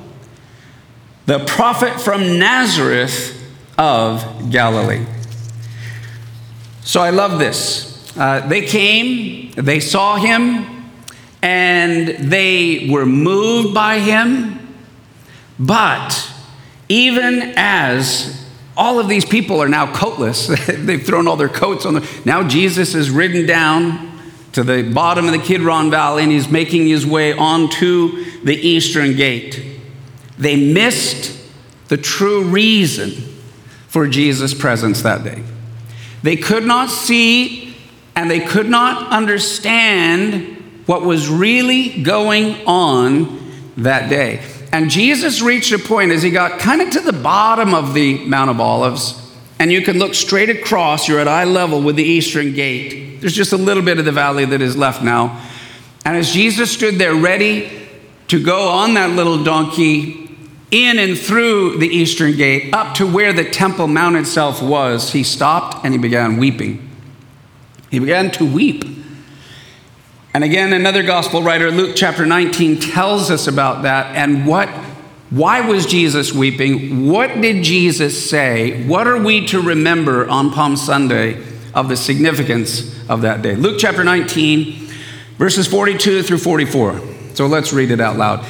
[1.26, 3.40] the prophet from Nazareth
[3.78, 5.06] of Galilee.
[6.82, 8.16] So I love this.
[8.18, 10.92] Uh, they came, they saw him,
[11.42, 14.60] and they were moved by him.
[15.60, 16.32] But
[16.90, 21.96] even as all of these people are now coatless, they've thrown all their coats on.
[21.96, 24.13] The, now Jesus is ridden down
[24.54, 29.16] to the bottom of the Kidron Valley and he's making his way onto the eastern
[29.16, 29.64] gate.
[30.38, 31.40] They missed
[31.88, 33.12] the true reason
[33.88, 35.44] for Jesus' presence that day.
[36.22, 37.76] They could not see
[38.16, 43.40] and they could not understand what was really going on
[43.78, 44.44] that day.
[44.72, 48.24] And Jesus reached a point as he got kind of to the bottom of the
[48.26, 49.20] Mount of Olives,
[49.60, 53.13] and you can look straight across, you're at eye level with the eastern gate.
[53.24, 55.42] There's just a little bit of the valley that is left now.
[56.04, 57.88] And as Jesus stood there ready
[58.28, 60.30] to go on that little donkey
[60.72, 65.24] in and through the eastern gate up to where the Temple Mount itself was, he
[65.24, 66.90] stopped and he began weeping.
[67.90, 68.84] He began to weep.
[70.34, 74.68] And again, another gospel writer, Luke chapter 19, tells us about that and what
[75.30, 77.08] why was Jesus weeping?
[77.08, 78.86] What did Jesus say?
[78.86, 83.56] What are we to remember on Palm Sunday of the significance of that day.
[83.56, 84.90] Luke chapter 19,
[85.38, 87.00] verses 42 through 44.
[87.34, 88.46] So let's read it out loud.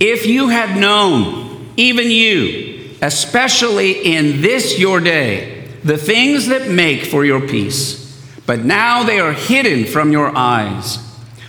[0.00, 7.04] If you had known, even you, especially in this your day, the things that make
[7.04, 8.00] for your peace,
[8.46, 10.98] but now they are hidden from your eyes.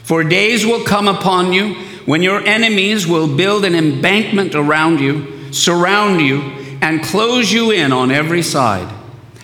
[0.03, 5.53] For days will come upon you when your enemies will build an embankment around you,
[5.53, 6.41] surround you,
[6.81, 8.93] and close you in on every side,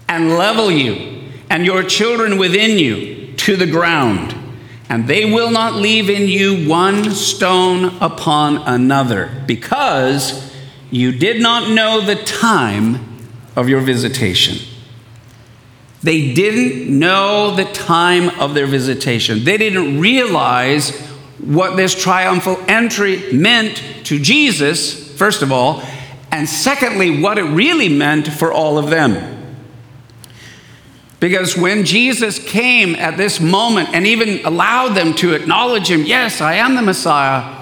[0.09, 1.18] and level you
[1.49, 4.35] and your children within you to the ground,
[4.89, 10.53] and they will not leave in you one stone upon another, because
[10.91, 13.17] you did not know the time
[13.55, 14.57] of your visitation.
[16.01, 19.43] They didn't know the time of their visitation.
[19.43, 20.97] They didn't realize
[21.39, 25.83] what this triumphal entry meant to Jesus, first of all,
[26.31, 29.38] and secondly, what it really meant for all of them.
[31.19, 36.39] Because when Jesus came at this moment and even allowed them to acknowledge him, yes,
[36.39, 37.57] I am the Messiah,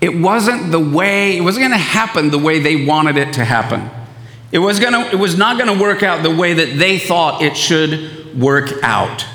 [0.00, 3.44] it wasn't the way, it wasn't going to happen the way they wanted it to
[3.44, 3.90] happen.
[4.52, 7.42] It was, gonna, it was not going to work out the way that they thought
[7.42, 9.26] it should work out.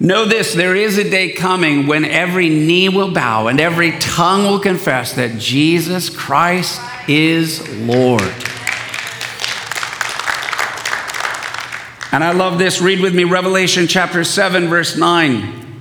[0.00, 4.44] Know this there is a day coming when every knee will bow and every tongue
[4.44, 8.51] will confess that Jesus Christ is Lord.
[12.12, 12.82] And I love this.
[12.82, 15.80] Read with me Revelation chapter 7, verse 9.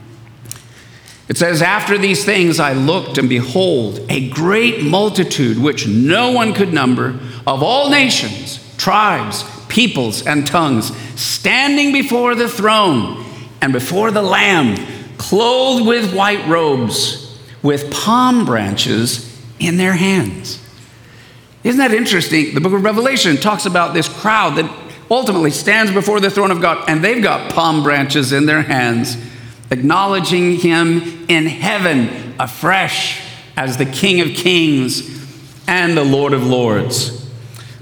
[1.28, 6.54] It says, After these things I looked, and behold, a great multitude which no one
[6.54, 13.26] could number, of all nations, tribes, peoples, and tongues, standing before the throne
[13.62, 14.78] and before the Lamb,
[15.18, 20.60] clothed with white robes, with palm branches in their hands.
[21.66, 22.54] Isn't that interesting?
[22.54, 26.62] The book of Revelation talks about this crowd that ultimately stands before the throne of
[26.62, 29.18] God, and they've got palm branches in their hands,
[29.70, 33.22] acknowledging him in heaven afresh
[33.58, 35.22] as the King of Kings
[35.68, 37.30] and the Lord of Lords.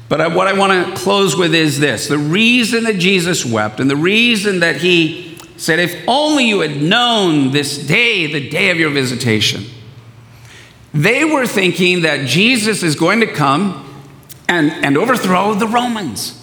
[0.10, 3.90] But what I want to close with is this the reason that Jesus wept, and
[3.90, 8.78] the reason that he said, If only you had known this day, the day of
[8.78, 9.66] your visitation.
[10.92, 13.86] They were thinking that Jesus is going to come
[14.48, 16.36] and, and overthrow the Romans.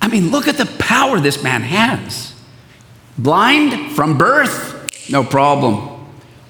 [0.00, 2.34] I mean, look at the power this man has.
[3.18, 6.06] Blind from birth, no problem.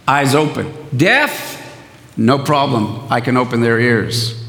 [0.06, 0.72] Eyes open.
[0.96, 1.56] Deaf,
[2.16, 3.06] no problem.
[3.10, 4.40] I can open their ears.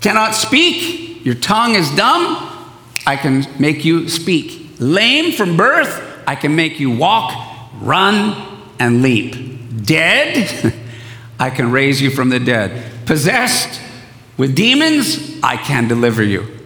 [0.00, 2.48] Cannot speak, your tongue is dumb,
[3.06, 4.76] I can make you speak.
[4.78, 7.32] lame from birth, I can make you walk,
[7.80, 8.36] run,
[8.78, 9.34] and leap.
[9.84, 10.72] Dead,
[11.38, 13.06] I can raise you from the dead.
[13.06, 13.80] Possessed
[14.36, 16.57] with demons, I can deliver you.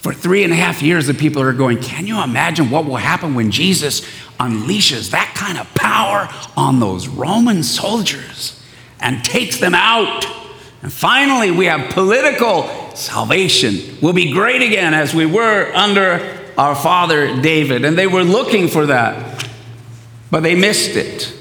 [0.00, 2.96] For three and a half years, the people are going, Can you imagine what will
[2.96, 4.00] happen when Jesus
[4.38, 8.62] unleashes that kind of power on those Roman soldiers
[8.98, 10.24] and takes them out?
[10.82, 13.98] And finally, we have political salvation.
[14.00, 17.84] We'll be great again as we were under our father David.
[17.84, 19.46] And they were looking for that,
[20.30, 21.36] but they missed it.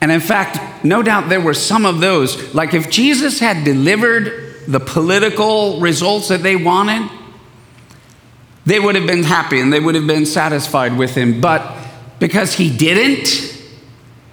[0.00, 4.54] And in fact, no doubt there were some of those, like if Jesus had delivered
[4.68, 7.10] the political results that they wanted,
[8.64, 11.40] they would have been happy and they would have been satisfied with him.
[11.40, 11.76] But
[12.18, 13.28] because he didn't,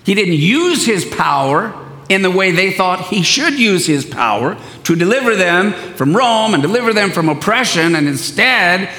[0.03, 1.73] he didn't use his power
[2.09, 6.53] in the way they thought he should use his power to deliver them from Rome
[6.53, 7.95] and deliver them from oppression.
[7.95, 8.89] And instead,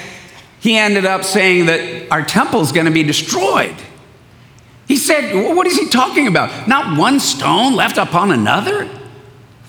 [0.61, 3.75] he ended up saying that our temple is going to be destroyed.
[4.87, 6.69] He said, What is he talking about?
[6.69, 8.89] Not one stone left upon another?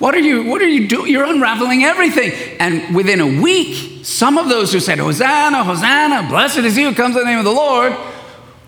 [0.01, 1.11] What are you, what are you doing?
[1.11, 2.31] You're unraveling everything.
[2.59, 6.95] And within a week, some of those who said, Hosanna, Hosanna, blessed is he who
[6.95, 7.95] comes in the name of the Lord,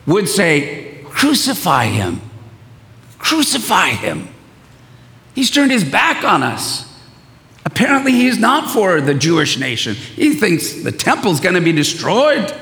[0.05, 2.21] would say, Crucify him.
[3.17, 4.27] Crucify him.
[5.33, 6.87] He's turned his back on us.
[7.65, 9.95] Apparently, he's not for the Jewish nation.
[9.95, 12.53] He thinks the temple's going to be destroyed.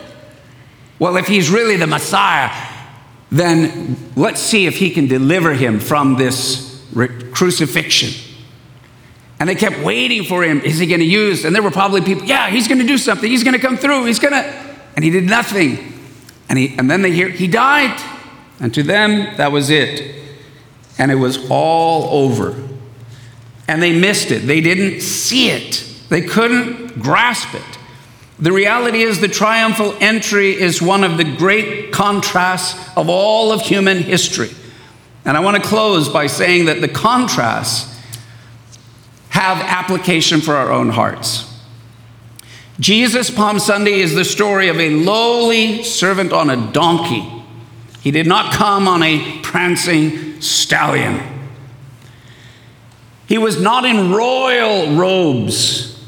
[0.98, 2.52] Well, if he's really the Messiah,
[3.32, 6.82] then let's see if he can deliver him from this
[7.34, 8.31] crucifixion.
[9.42, 10.62] And they kept waiting for him.
[10.62, 11.46] Is he going to use?
[11.46, 13.28] And there were probably people, yeah, he's going to do something.
[13.28, 14.06] He's going to come through.
[14.06, 14.46] He's going to.
[14.96, 15.80] And he did nothing.
[16.48, 18.00] And, he, and then they hear, he died.
[18.60, 20.16] And to them, that was it.
[21.00, 22.56] And it was all over
[23.72, 24.40] and they missed it.
[24.40, 27.64] They didn't see it, they couldn't grasp it.
[28.38, 33.62] The reality is, the triumphal entry is one of the great contrasts of all of
[33.62, 34.50] human history.
[35.24, 37.91] And I want to close by saying that the contrasts
[39.32, 41.48] have application for our own hearts.
[42.80, 47.26] Jesus Palm Sunday is the story of a lowly servant on a donkey.
[48.02, 51.22] He did not come on a prancing stallion.
[53.28, 56.04] He was not in royal robes,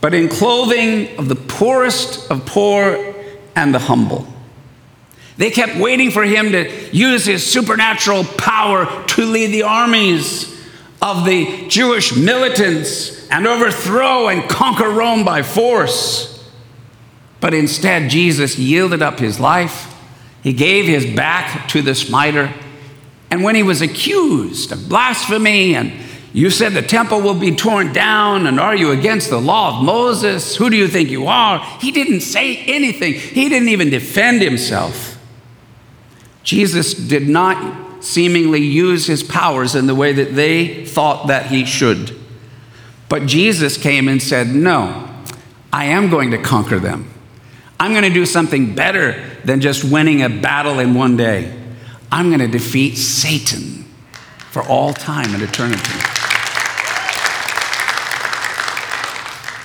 [0.00, 3.14] but in clothing of the poorest of poor
[3.54, 4.26] and the humble.
[5.36, 10.53] They kept waiting for him to use his supernatural power to lead the armies
[11.04, 16.50] of the Jewish militants and overthrow and conquer Rome by force.
[17.40, 19.94] But instead, Jesus yielded up his life.
[20.42, 22.50] He gave his back to the smiter.
[23.30, 25.92] And when he was accused of blasphemy and
[26.32, 29.84] you said the temple will be torn down, and are you against the law of
[29.84, 30.56] Moses?
[30.56, 31.58] Who do you think you are?
[31.80, 35.18] He didn't say anything, he didn't even defend himself.
[36.42, 41.64] Jesus did not seemingly use his powers in the way that they thought that he
[41.64, 42.18] should.
[43.08, 45.08] But Jesus came and said, No,
[45.72, 47.10] I am going to conquer them.
[47.78, 51.60] I'm going to do something better than just winning a battle in one day.
[52.10, 53.84] I'm going to defeat Satan
[54.50, 55.82] for all time and eternity.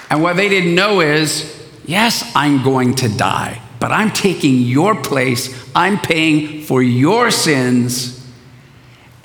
[0.10, 5.00] And what they didn't know is yes, I'm going to die, but I'm taking your
[5.02, 5.70] place.
[5.76, 8.19] I'm paying for your sins.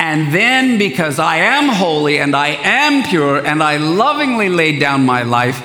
[0.06, 5.06] And then, because I am holy and I am pure and I lovingly laid down
[5.06, 5.64] my life,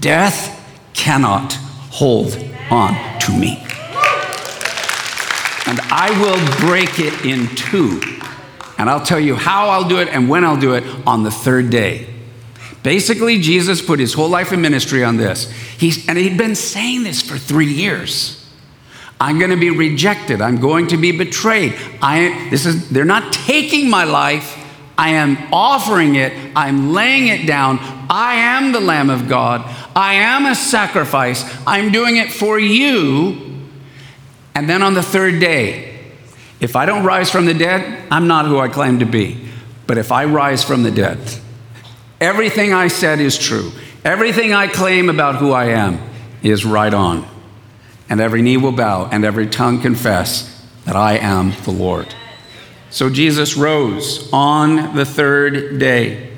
[0.00, 0.56] death
[0.94, 1.54] cannot
[1.90, 2.36] hold
[2.70, 3.58] on to me.
[5.66, 8.00] And I will break it in two.
[8.78, 11.32] And I'll tell you how I'll do it and when I'll do it on the
[11.32, 12.06] third day.
[12.84, 15.50] Basically, Jesus put his whole life and ministry on this.
[15.50, 18.39] He's, and he'd been saying this for three years.
[19.20, 20.40] I'm going to be rejected.
[20.40, 21.76] I'm going to be betrayed.
[22.00, 24.56] I, this is, they're not taking my life.
[24.96, 26.32] I am offering it.
[26.56, 27.78] I'm laying it down.
[28.10, 29.62] I am the Lamb of God.
[29.94, 31.44] I am a sacrifice.
[31.66, 33.68] I'm doing it for you.
[34.54, 36.00] And then on the third day,
[36.58, 39.46] if I don't rise from the dead, I'm not who I claim to be.
[39.86, 41.18] But if I rise from the dead,
[42.20, 43.72] Everything I said is true.
[44.04, 45.98] Everything I claim about who I am
[46.42, 47.26] is right on.
[48.10, 52.14] And every knee will bow and every tongue confess that I am the Lord.
[52.90, 56.36] So Jesus rose on the third day.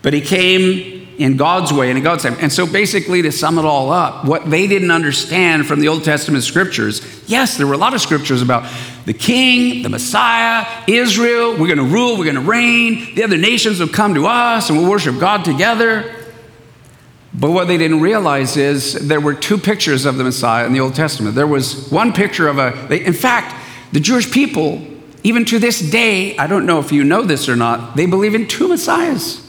[0.00, 2.36] But he came in God's way and in God's time.
[2.40, 6.02] And so basically, to sum it all up, what they didn't understand from the Old
[6.02, 8.68] Testament scriptures, yes, there were a lot of scriptures about
[9.04, 13.36] the king, the Messiah, Israel, we're going to rule, we're going to reign, the other
[13.36, 16.21] nations will come to us and we'll worship God together.
[17.34, 20.80] But what they didn't realize is there were two pictures of the Messiah in the
[20.80, 21.34] Old Testament.
[21.34, 23.54] There was one picture of a, they, in fact,
[23.92, 24.86] the Jewish people,
[25.22, 28.34] even to this day, I don't know if you know this or not, they believe
[28.34, 29.40] in two Messiahs.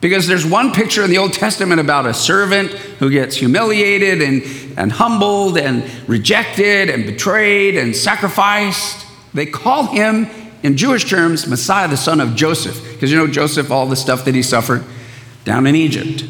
[0.00, 4.42] Because there's one picture in the Old Testament about a servant who gets humiliated and,
[4.78, 9.06] and humbled and rejected and betrayed and sacrificed.
[9.34, 10.28] They call him,
[10.62, 12.80] in Jewish terms, Messiah, the son of Joseph.
[12.92, 14.84] Because you know Joseph, all the stuff that he suffered
[15.44, 16.24] down in Egypt.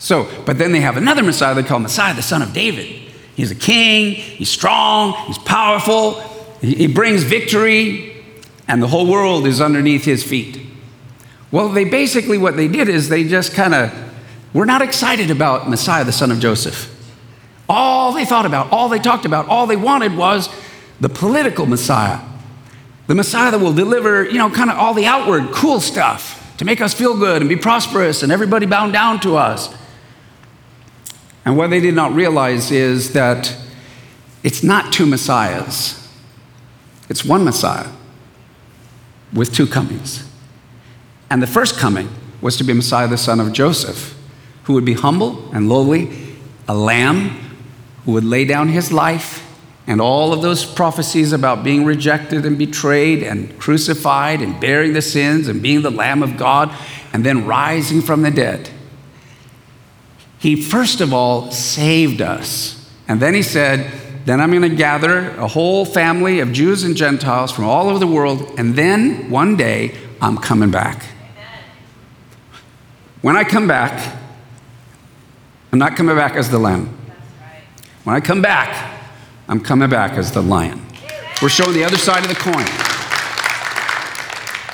[0.00, 2.86] So, but then they have another Messiah they call Messiah, the son of David.
[3.36, 6.20] He's a king, he's strong, he's powerful,
[6.60, 8.24] he, he brings victory,
[8.66, 10.60] and the whole world is underneath his feet.
[11.52, 13.92] Well, they basically, what they did is they just kind of
[14.54, 16.96] were not excited about Messiah, the son of Joseph.
[17.68, 20.48] All they thought about, all they talked about, all they wanted was
[20.98, 22.20] the political Messiah.
[23.06, 26.64] The Messiah that will deliver, you know, kind of all the outward cool stuff to
[26.64, 29.74] make us feel good and be prosperous and everybody bound down to us.
[31.50, 33.56] And what they did not realize is that
[34.44, 36.08] it's not two Messiahs,
[37.08, 37.88] it's one Messiah
[39.32, 40.30] with two comings.
[41.28, 42.08] And the first coming
[42.40, 44.16] was to be Messiah, the son of Joseph,
[44.62, 46.36] who would be humble and lowly,
[46.68, 47.30] a lamb
[48.04, 49.44] who would lay down his life,
[49.88, 55.02] and all of those prophecies about being rejected and betrayed and crucified and bearing the
[55.02, 56.72] sins and being the Lamb of God
[57.12, 58.70] and then rising from the dead.
[60.40, 62.76] He first of all saved us.
[63.06, 63.92] And then he said,
[64.24, 67.98] Then I'm going to gather a whole family of Jews and Gentiles from all over
[67.98, 71.04] the world, and then one day I'm coming back.
[73.20, 74.16] When I come back,
[75.72, 76.96] I'm not coming back as the lamb.
[78.04, 78.98] When I come back,
[79.46, 80.80] I'm coming back as the lion.
[81.42, 82.64] We're showing the other side of the coin.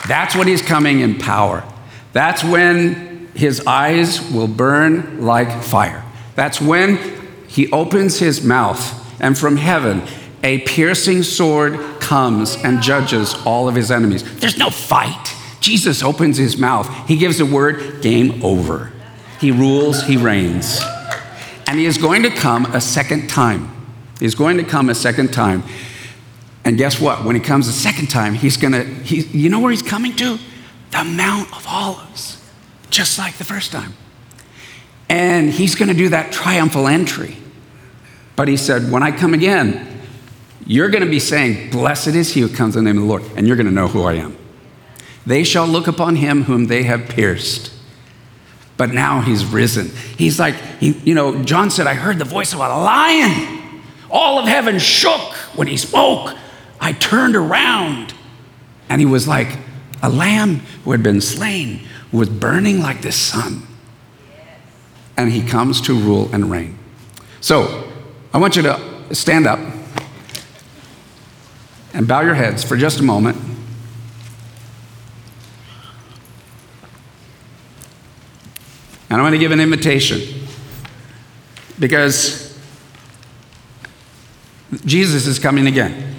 [0.07, 1.65] That's when he's coming in power.
[2.13, 6.05] That's when his eyes will burn like fire.
[6.35, 6.99] That's when
[7.47, 10.03] he opens his mouth, and from heaven,
[10.43, 14.23] a piercing sword comes and judges all of his enemies.
[14.39, 15.35] There's no fight.
[15.61, 18.93] Jesus opens his mouth, he gives a word, game over.
[19.41, 20.81] He rules, he reigns.
[21.67, 23.71] And he is going to come a second time.
[24.21, 25.65] He's going to come a second time.
[26.65, 27.25] And guess what?
[27.25, 30.15] When he comes a second time, he's going to, he, you know where he's coming
[30.17, 30.39] to?
[30.93, 32.36] The Mount of Olives,
[32.91, 33.95] just like the first time.
[35.09, 37.37] And he's going to do that triumphal entry.
[38.35, 39.97] But he said, when I come again,
[40.67, 43.09] you're going to be saying, Blessed is he who comes in the name of the
[43.09, 44.37] Lord, and you're going to know who I am.
[45.25, 47.73] They shall look upon him whom they have pierced.
[48.77, 49.89] But now he's risen.
[50.19, 53.83] He's like, he, you know, John said, I heard the voice of a lion.
[54.11, 56.37] All of heaven shook when he spoke.
[56.81, 58.13] I turned around,
[58.89, 59.57] and he was like
[60.03, 63.67] a lamb who had been slain, was burning like the sun.
[65.17, 66.79] And he comes to rule and reign.
[67.41, 67.91] So
[68.35, 69.59] I want you to stand up
[71.95, 73.37] and bow your heads for just a moment.
[79.09, 80.47] And I'm going to give an invitation
[81.79, 82.59] because
[84.85, 86.15] Jesus is coming again.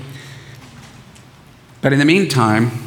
[1.82, 2.87] But in the meantime,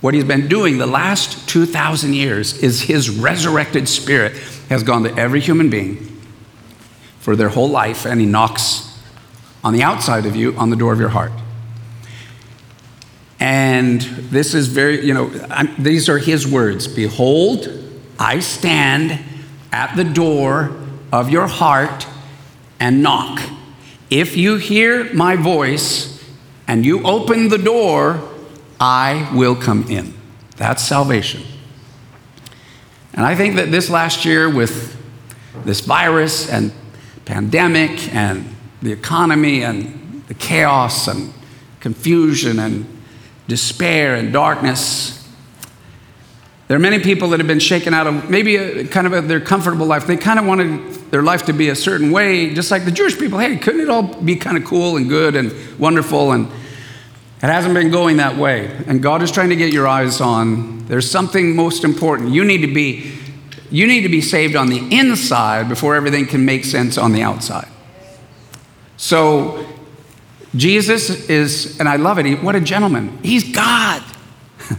[0.00, 4.36] what he's been doing the last 2,000 years is his resurrected spirit
[4.68, 6.20] has gone to every human being
[7.18, 8.98] for their whole life, and he knocks
[9.64, 11.32] on the outside of you on the door of your heart.
[13.40, 17.68] And this is very, you know, I'm, these are his words Behold,
[18.18, 19.20] I stand
[19.72, 20.76] at the door
[21.12, 22.06] of your heart
[22.80, 23.40] and knock.
[24.10, 26.24] If you hear my voice
[26.66, 28.27] and you open the door,
[28.80, 30.14] I will come in.
[30.56, 31.42] That's salvation.
[33.14, 34.96] And I think that this last year, with
[35.64, 36.72] this virus and
[37.24, 41.32] pandemic and the economy and the chaos and
[41.80, 42.86] confusion and
[43.48, 45.18] despair and darkness,
[46.68, 49.22] there are many people that have been shaken out of maybe a, kind of a,
[49.22, 50.06] their comfortable life.
[50.06, 53.18] They kind of wanted their life to be a certain way, just like the Jewish
[53.18, 53.38] people.
[53.38, 56.32] Hey, couldn't it all be kind of cool and good and wonderful?
[56.32, 56.48] And
[57.42, 58.66] it hasn't been going that way.
[58.86, 62.30] And God is trying to get your eyes on there's something most important.
[62.30, 63.12] You need to be
[63.70, 67.22] you need to be saved on the inside before everything can make sense on the
[67.22, 67.68] outside.
[68.96, 69.66] So
[70.56, 73.18] Jesus is, and I love it, he, what a gentleman.
[73.22, 74.02] He's God.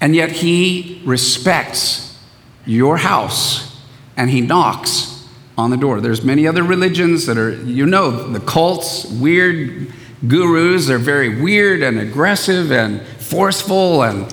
[0.00, 2.18] And yet he respects
[2.66, 3.80] your house
[4.16, 6.00] and he knocks on the door.
[6.00, 9.92] There's many other religions that are, you know, the cults, weird
[10.26, 14.32] gurus, they're very weird and aggressive and forceful and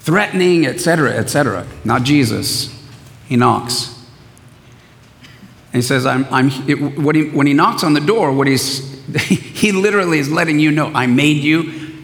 [0.00, 1.66] threatening, etc., etc.
[1.84, 2.74] Not Jesus.
[3.26, 3.96] he knocks.
[5.72, 8.48] And he says, I'm, I'm, it, when, he, when he knocks on the door, what
[8.48, 11.96] he's, he literally is letting you know, I made you,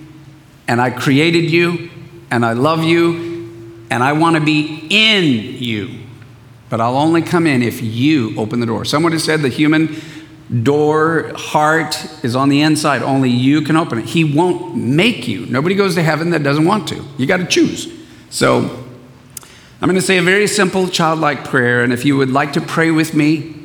[0.68, 1.91] and I created you,
[2.30, 5.24] and I love you, and I want to be in
[5.61, 6.01] you.
[6.68, 8.84] But I'll only come in if you open the door.
[8.84, 9.97] Someone has said the human
[10.62, 13.03] door, heart is on the inside.
[13.03, 14.05] Only you can open it.
[14.07, 15.47] He won't make you.
[15.47, 17.05] Nobody goes to heaven that doesn't want to.
[17.18, 17.92] You got to choose.
[18.30, 18.61] So
[19.80, 21.82] I'm going to say a very simple childlike prayer.
[21.82, 23.57] And if you would like to pray with me,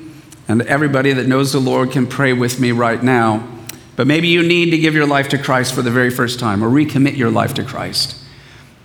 [0.47, 3.47] and everybody that knows the Lord can pray with me right now.
[3.95, 6.63] But maybe you need to give your life to Christ for the very first time
[6.63, 8.17] or recommit your life to Christ.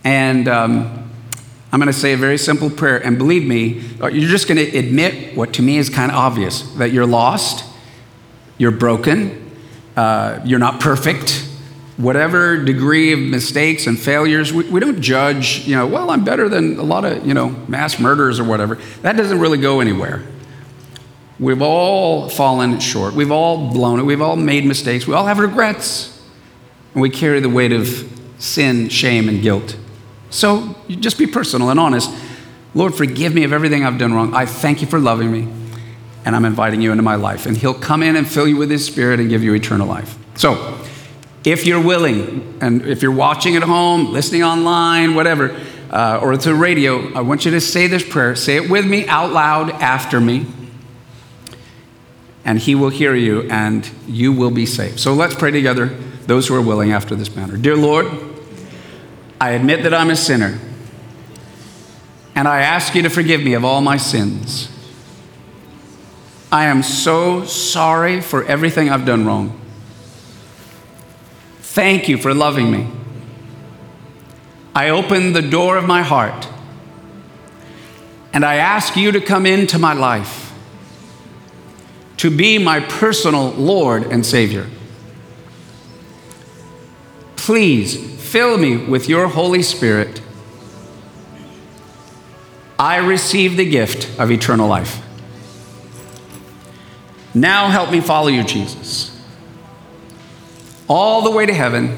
[0.04, 1.10] And um,
[1.72, 3.04] I'm going to say a very simple prayer.
[3.04, 6.16] And believe me, uh, you're just going to admit what to me is kind of
[6.16, 7.64] obvious that you're lost,
[8.58, 9.50] you're broken,
[9.96, 11.42] uh, you're not perfect.
[11.96, 16.48] Whatever degree of mistakes and failures, we, we don't judge, you know, well, I'm better
[16.48, 18.78] than a lot of, you know, mass murders or whatever.
[19.02, 20.22] That doesn't really go anywhere.
[21.38, 23.14] We've all fallen short.
[23.14, 24.04] We've all blown it.
[24.04, 25.06] We've all made mistakes.
[25.06, 26.12] We all have regrets.
[26.92, 27.86] And we carry the weight of
[28.38, 29.76] sin, shame, and guilt.
[30.30, 32.10] So just be personal and honest.
[32.74, 34.34] Lord, forgive me of everything I've done wrong.
[34.34, 35.48] I thank you for loving me.
[36.26, 37.46] And I'm inviting you into my life.
[37.46, 40.18] And He'll come in and fill you with His Spirit and give you eternal life.
[40.34, 40.78] So,
[41.44, 45.58] if you're willing, and if you're watching at home, listening online, whatever,
[45.90, 48.36] uh, or it's a radio, I want you to say this prayer.
[48.36, 50.44] Say it with me out loud after me
[52.46, 55.00] and he will hear you, and you will be saved.
[55.00, 55.88] So let's pray together,
[56.26, 57.56] those who are willing, after this manner.
[57.56, 58.06] Dear Lord,
[59.40, 60.56] I admit that I'm a sinner,
[62.36, 64.68] and I ask you to forgive me of all my sins.
[66.50, 69.60] I am so sorry for everything I've done wrong.
[71.60, 72.88] Thank you for loving me.
[74.74, 76.48] I open the door of my heart,
[78.32, 80.52] and I ask you to come into my life
[82.18, 84.66] to be my personal Lord and Savior.
[87.36, 90.20] Please fill me with your Holy Spirit.
[92.78, 95.05] I receive the gift of eternal life.
[97.36, 99.14] Now help me follow you, Jesus,
[100.88, 101.94] all the way to heaven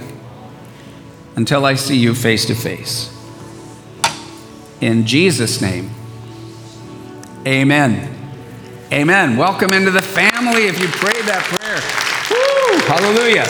[1.37, 3.17] until I see you face to face.
[4.81, 5.93] In Jesus' name,
[7.47, 8.17] amen.
[8.93, 9.37] Amen.
[9.37, 11.77] Welcome into the family if you prayed that prayer.
[12.33, 12.81] Woo!
[12.89, 13.47] Hallelujah.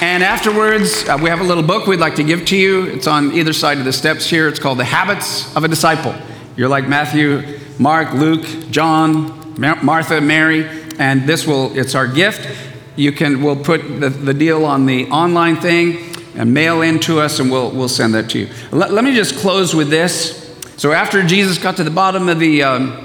[0.00, 2.84] And afterwards, uh, we have a little book we'd like to give to you.
[2.86, 4.48] It's on either side of the steps here.
[4.48, 6.14] It's called The Habits of a Disciple.
[6.56, 12.48] You're like Matthew, Mark, Luke, John, Martha, Mary, and this will, it's our gift.
[12.96, 17.20] You can, we'll put the, the deal on the online thing and mail in to
[17.20, 18.48] us, and we'll, we'll send that to you.
[18.70, 20.40] Let, let me just close with this.
[20.76, 23.04] So after Jesus got to the bottom of the, um,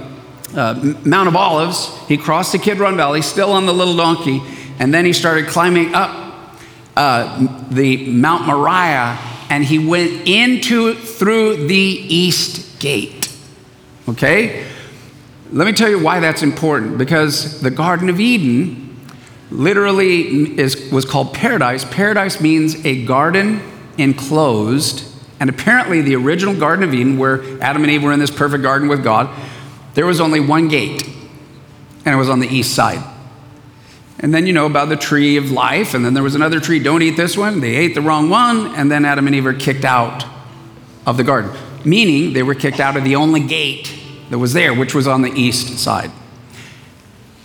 [0.56, 1.96] uh, Mount of Olives.
[2.08, 4.42] He crossed the Kidron Valley, still on the little donkey,
[4.80, 6.56] and then he started climbing up
[6.96, 9.18] uh, the Mount Moriah,
[9.50, 13.32] and he went into through the east gate.
[14.08, 14.66] Okay?
[15.52, 16.98] Let me tell you why that's important.
[16.98, 18.98] Because the Garden of Eden
[19.52, 21.86] literally is, was called paradise.
[21.86, 23.62] Paradise means a garden
[23.98, 25.06] enclosed.
[25.40, 28.62] And apparently, the original Garden of Eden, where Adam and Eve were in this perfect
[28.62, 29.30] garden with God,
[29.94, 31.08] there was only one gate,
[32.06, 33.04] and it was on the east side.
[34.20, 36.80] And then you know about the tree of life, and then there was another tree,
[36.80, 37.62] don't eat this one.
[37.62, 40.26] They ate the wrong one, and then Adam and Eve were kicked out
[41.06, 41.52] of the garden,
[41.86, 43.99] meaning they were kicked out of the only gate
[44.30, 46.12] that was there, which was on the east side.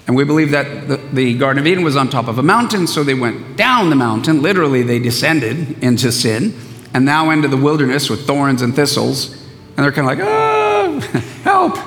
[0.06, 2.86] And we believe that the, the, Garden of Eden was on top of a mountain,
[2.86, 4.42] so they went down the mountain.
[4.42, 6.54] Literally, they descended into sin,
[6.92, 9.32] and now into the wilderness with thorns and thistles.
[9.76, 11.00] And they're kind of like, oh,
[11.42, 11.78] help.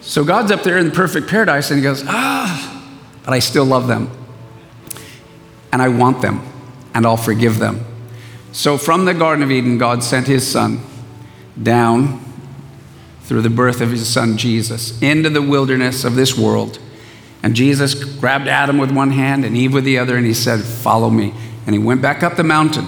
[0.00, 2.94] So God's up there in the perfect paradise and he goes, ah,
[3.24, 4.08] but I still love them.
[5.72, 6.42] And I want them
[6.94, 7.84] and I'll forgive them.
[8.52, 10.80] So from the Garden of Eden, God sent his son
[11.60, 12.22] down
[13.26, 16.78] through the birth of his son Jesus into the wilderness of this world.
[17.42, 20.60] And Jesus grabbed Adam with one hand and Eve with the other, and he said,
[20.60, 21.34] Follow me.
[21.66, 22.86] And he went back up the mountain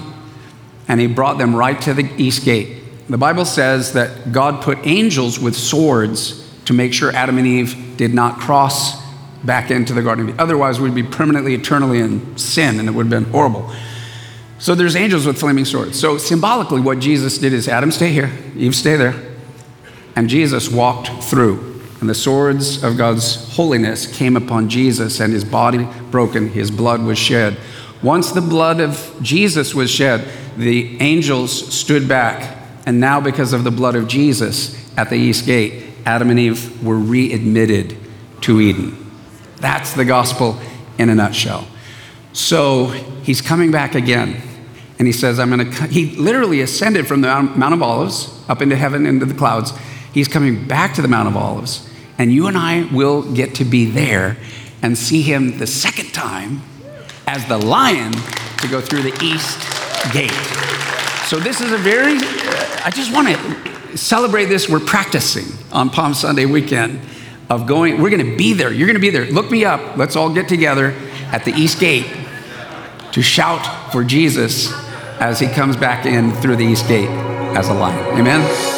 [0.88, 2.78] and he brought them right to the east gate.
[3.08, 7.96] The Bible says that God put angels with swords to make sure Adam and Eve
[7.96, 9.02] did not cross
[9.44, 10.40] back into the Garden of Eden.
[10.40, 13.70] Otherwise, we'd be permanently, eternally in sin, and it would have been horrible.
[14.58, 15.98] So there's angels with flaming swords.
[15.98, 19.27] So symbolically, what Jesus did is Adam, stay here, Eve, stay there.
[20.18, 21.80] And Jesus walked through.
[22.00, 27.04] And the swords of God's holiness came upon Jesus, and his body broken, his blood
[27.04, 27.56] was shed.
[28.02, 32.58] Once the blood of Jesus was shed, the angels stood back.
[32.84, 36.84] And now, because of the blood of Jesus, at the east gate, Adam and Eve
[36.84, 37.96] were readmitted
[38.40, 39.12] to Eden.
[39.58, 40.58] That's the gospel
[40.98, 41.64] in a nutshell.
[42.32, 42.86] So
[43.22, 44.42] he's coming back again.
[44.98, 48.60] And he says, I'm going to, he literally ascended from the Mount of Olives up
[48.60, 49.72] into heaven, into the clouds.
[50.12, 51.88] He's coming back to the Mount of Olives.
[52.18, 54.36] And you and I will get to be there
[54.82, 56.62] and see him the second time
[57.26, 59.58] as the lion to go through the east
[60.12, 60.30] gate.
[61.26, 62.16] So this is a very,
[62.84, 64.68] I just want to celebrate this.
[64.68, 67.00] We're practicing on Palm Sunday weekend
[67.50, 68.72] of going, we're going to be there.
[68.72, 69.26] You're going to be there.
[69.26, 69.96] Look me up.
[69.96, 70.94] Let's all get together
[71.32, 72.06] at the east gate
[73.12, 74.72] to shout for Jesus
[75.20, 77.10] as he comes back in through the east gate
[77.56, 78.18] as a lion.
[78.18, 78.77] Amen.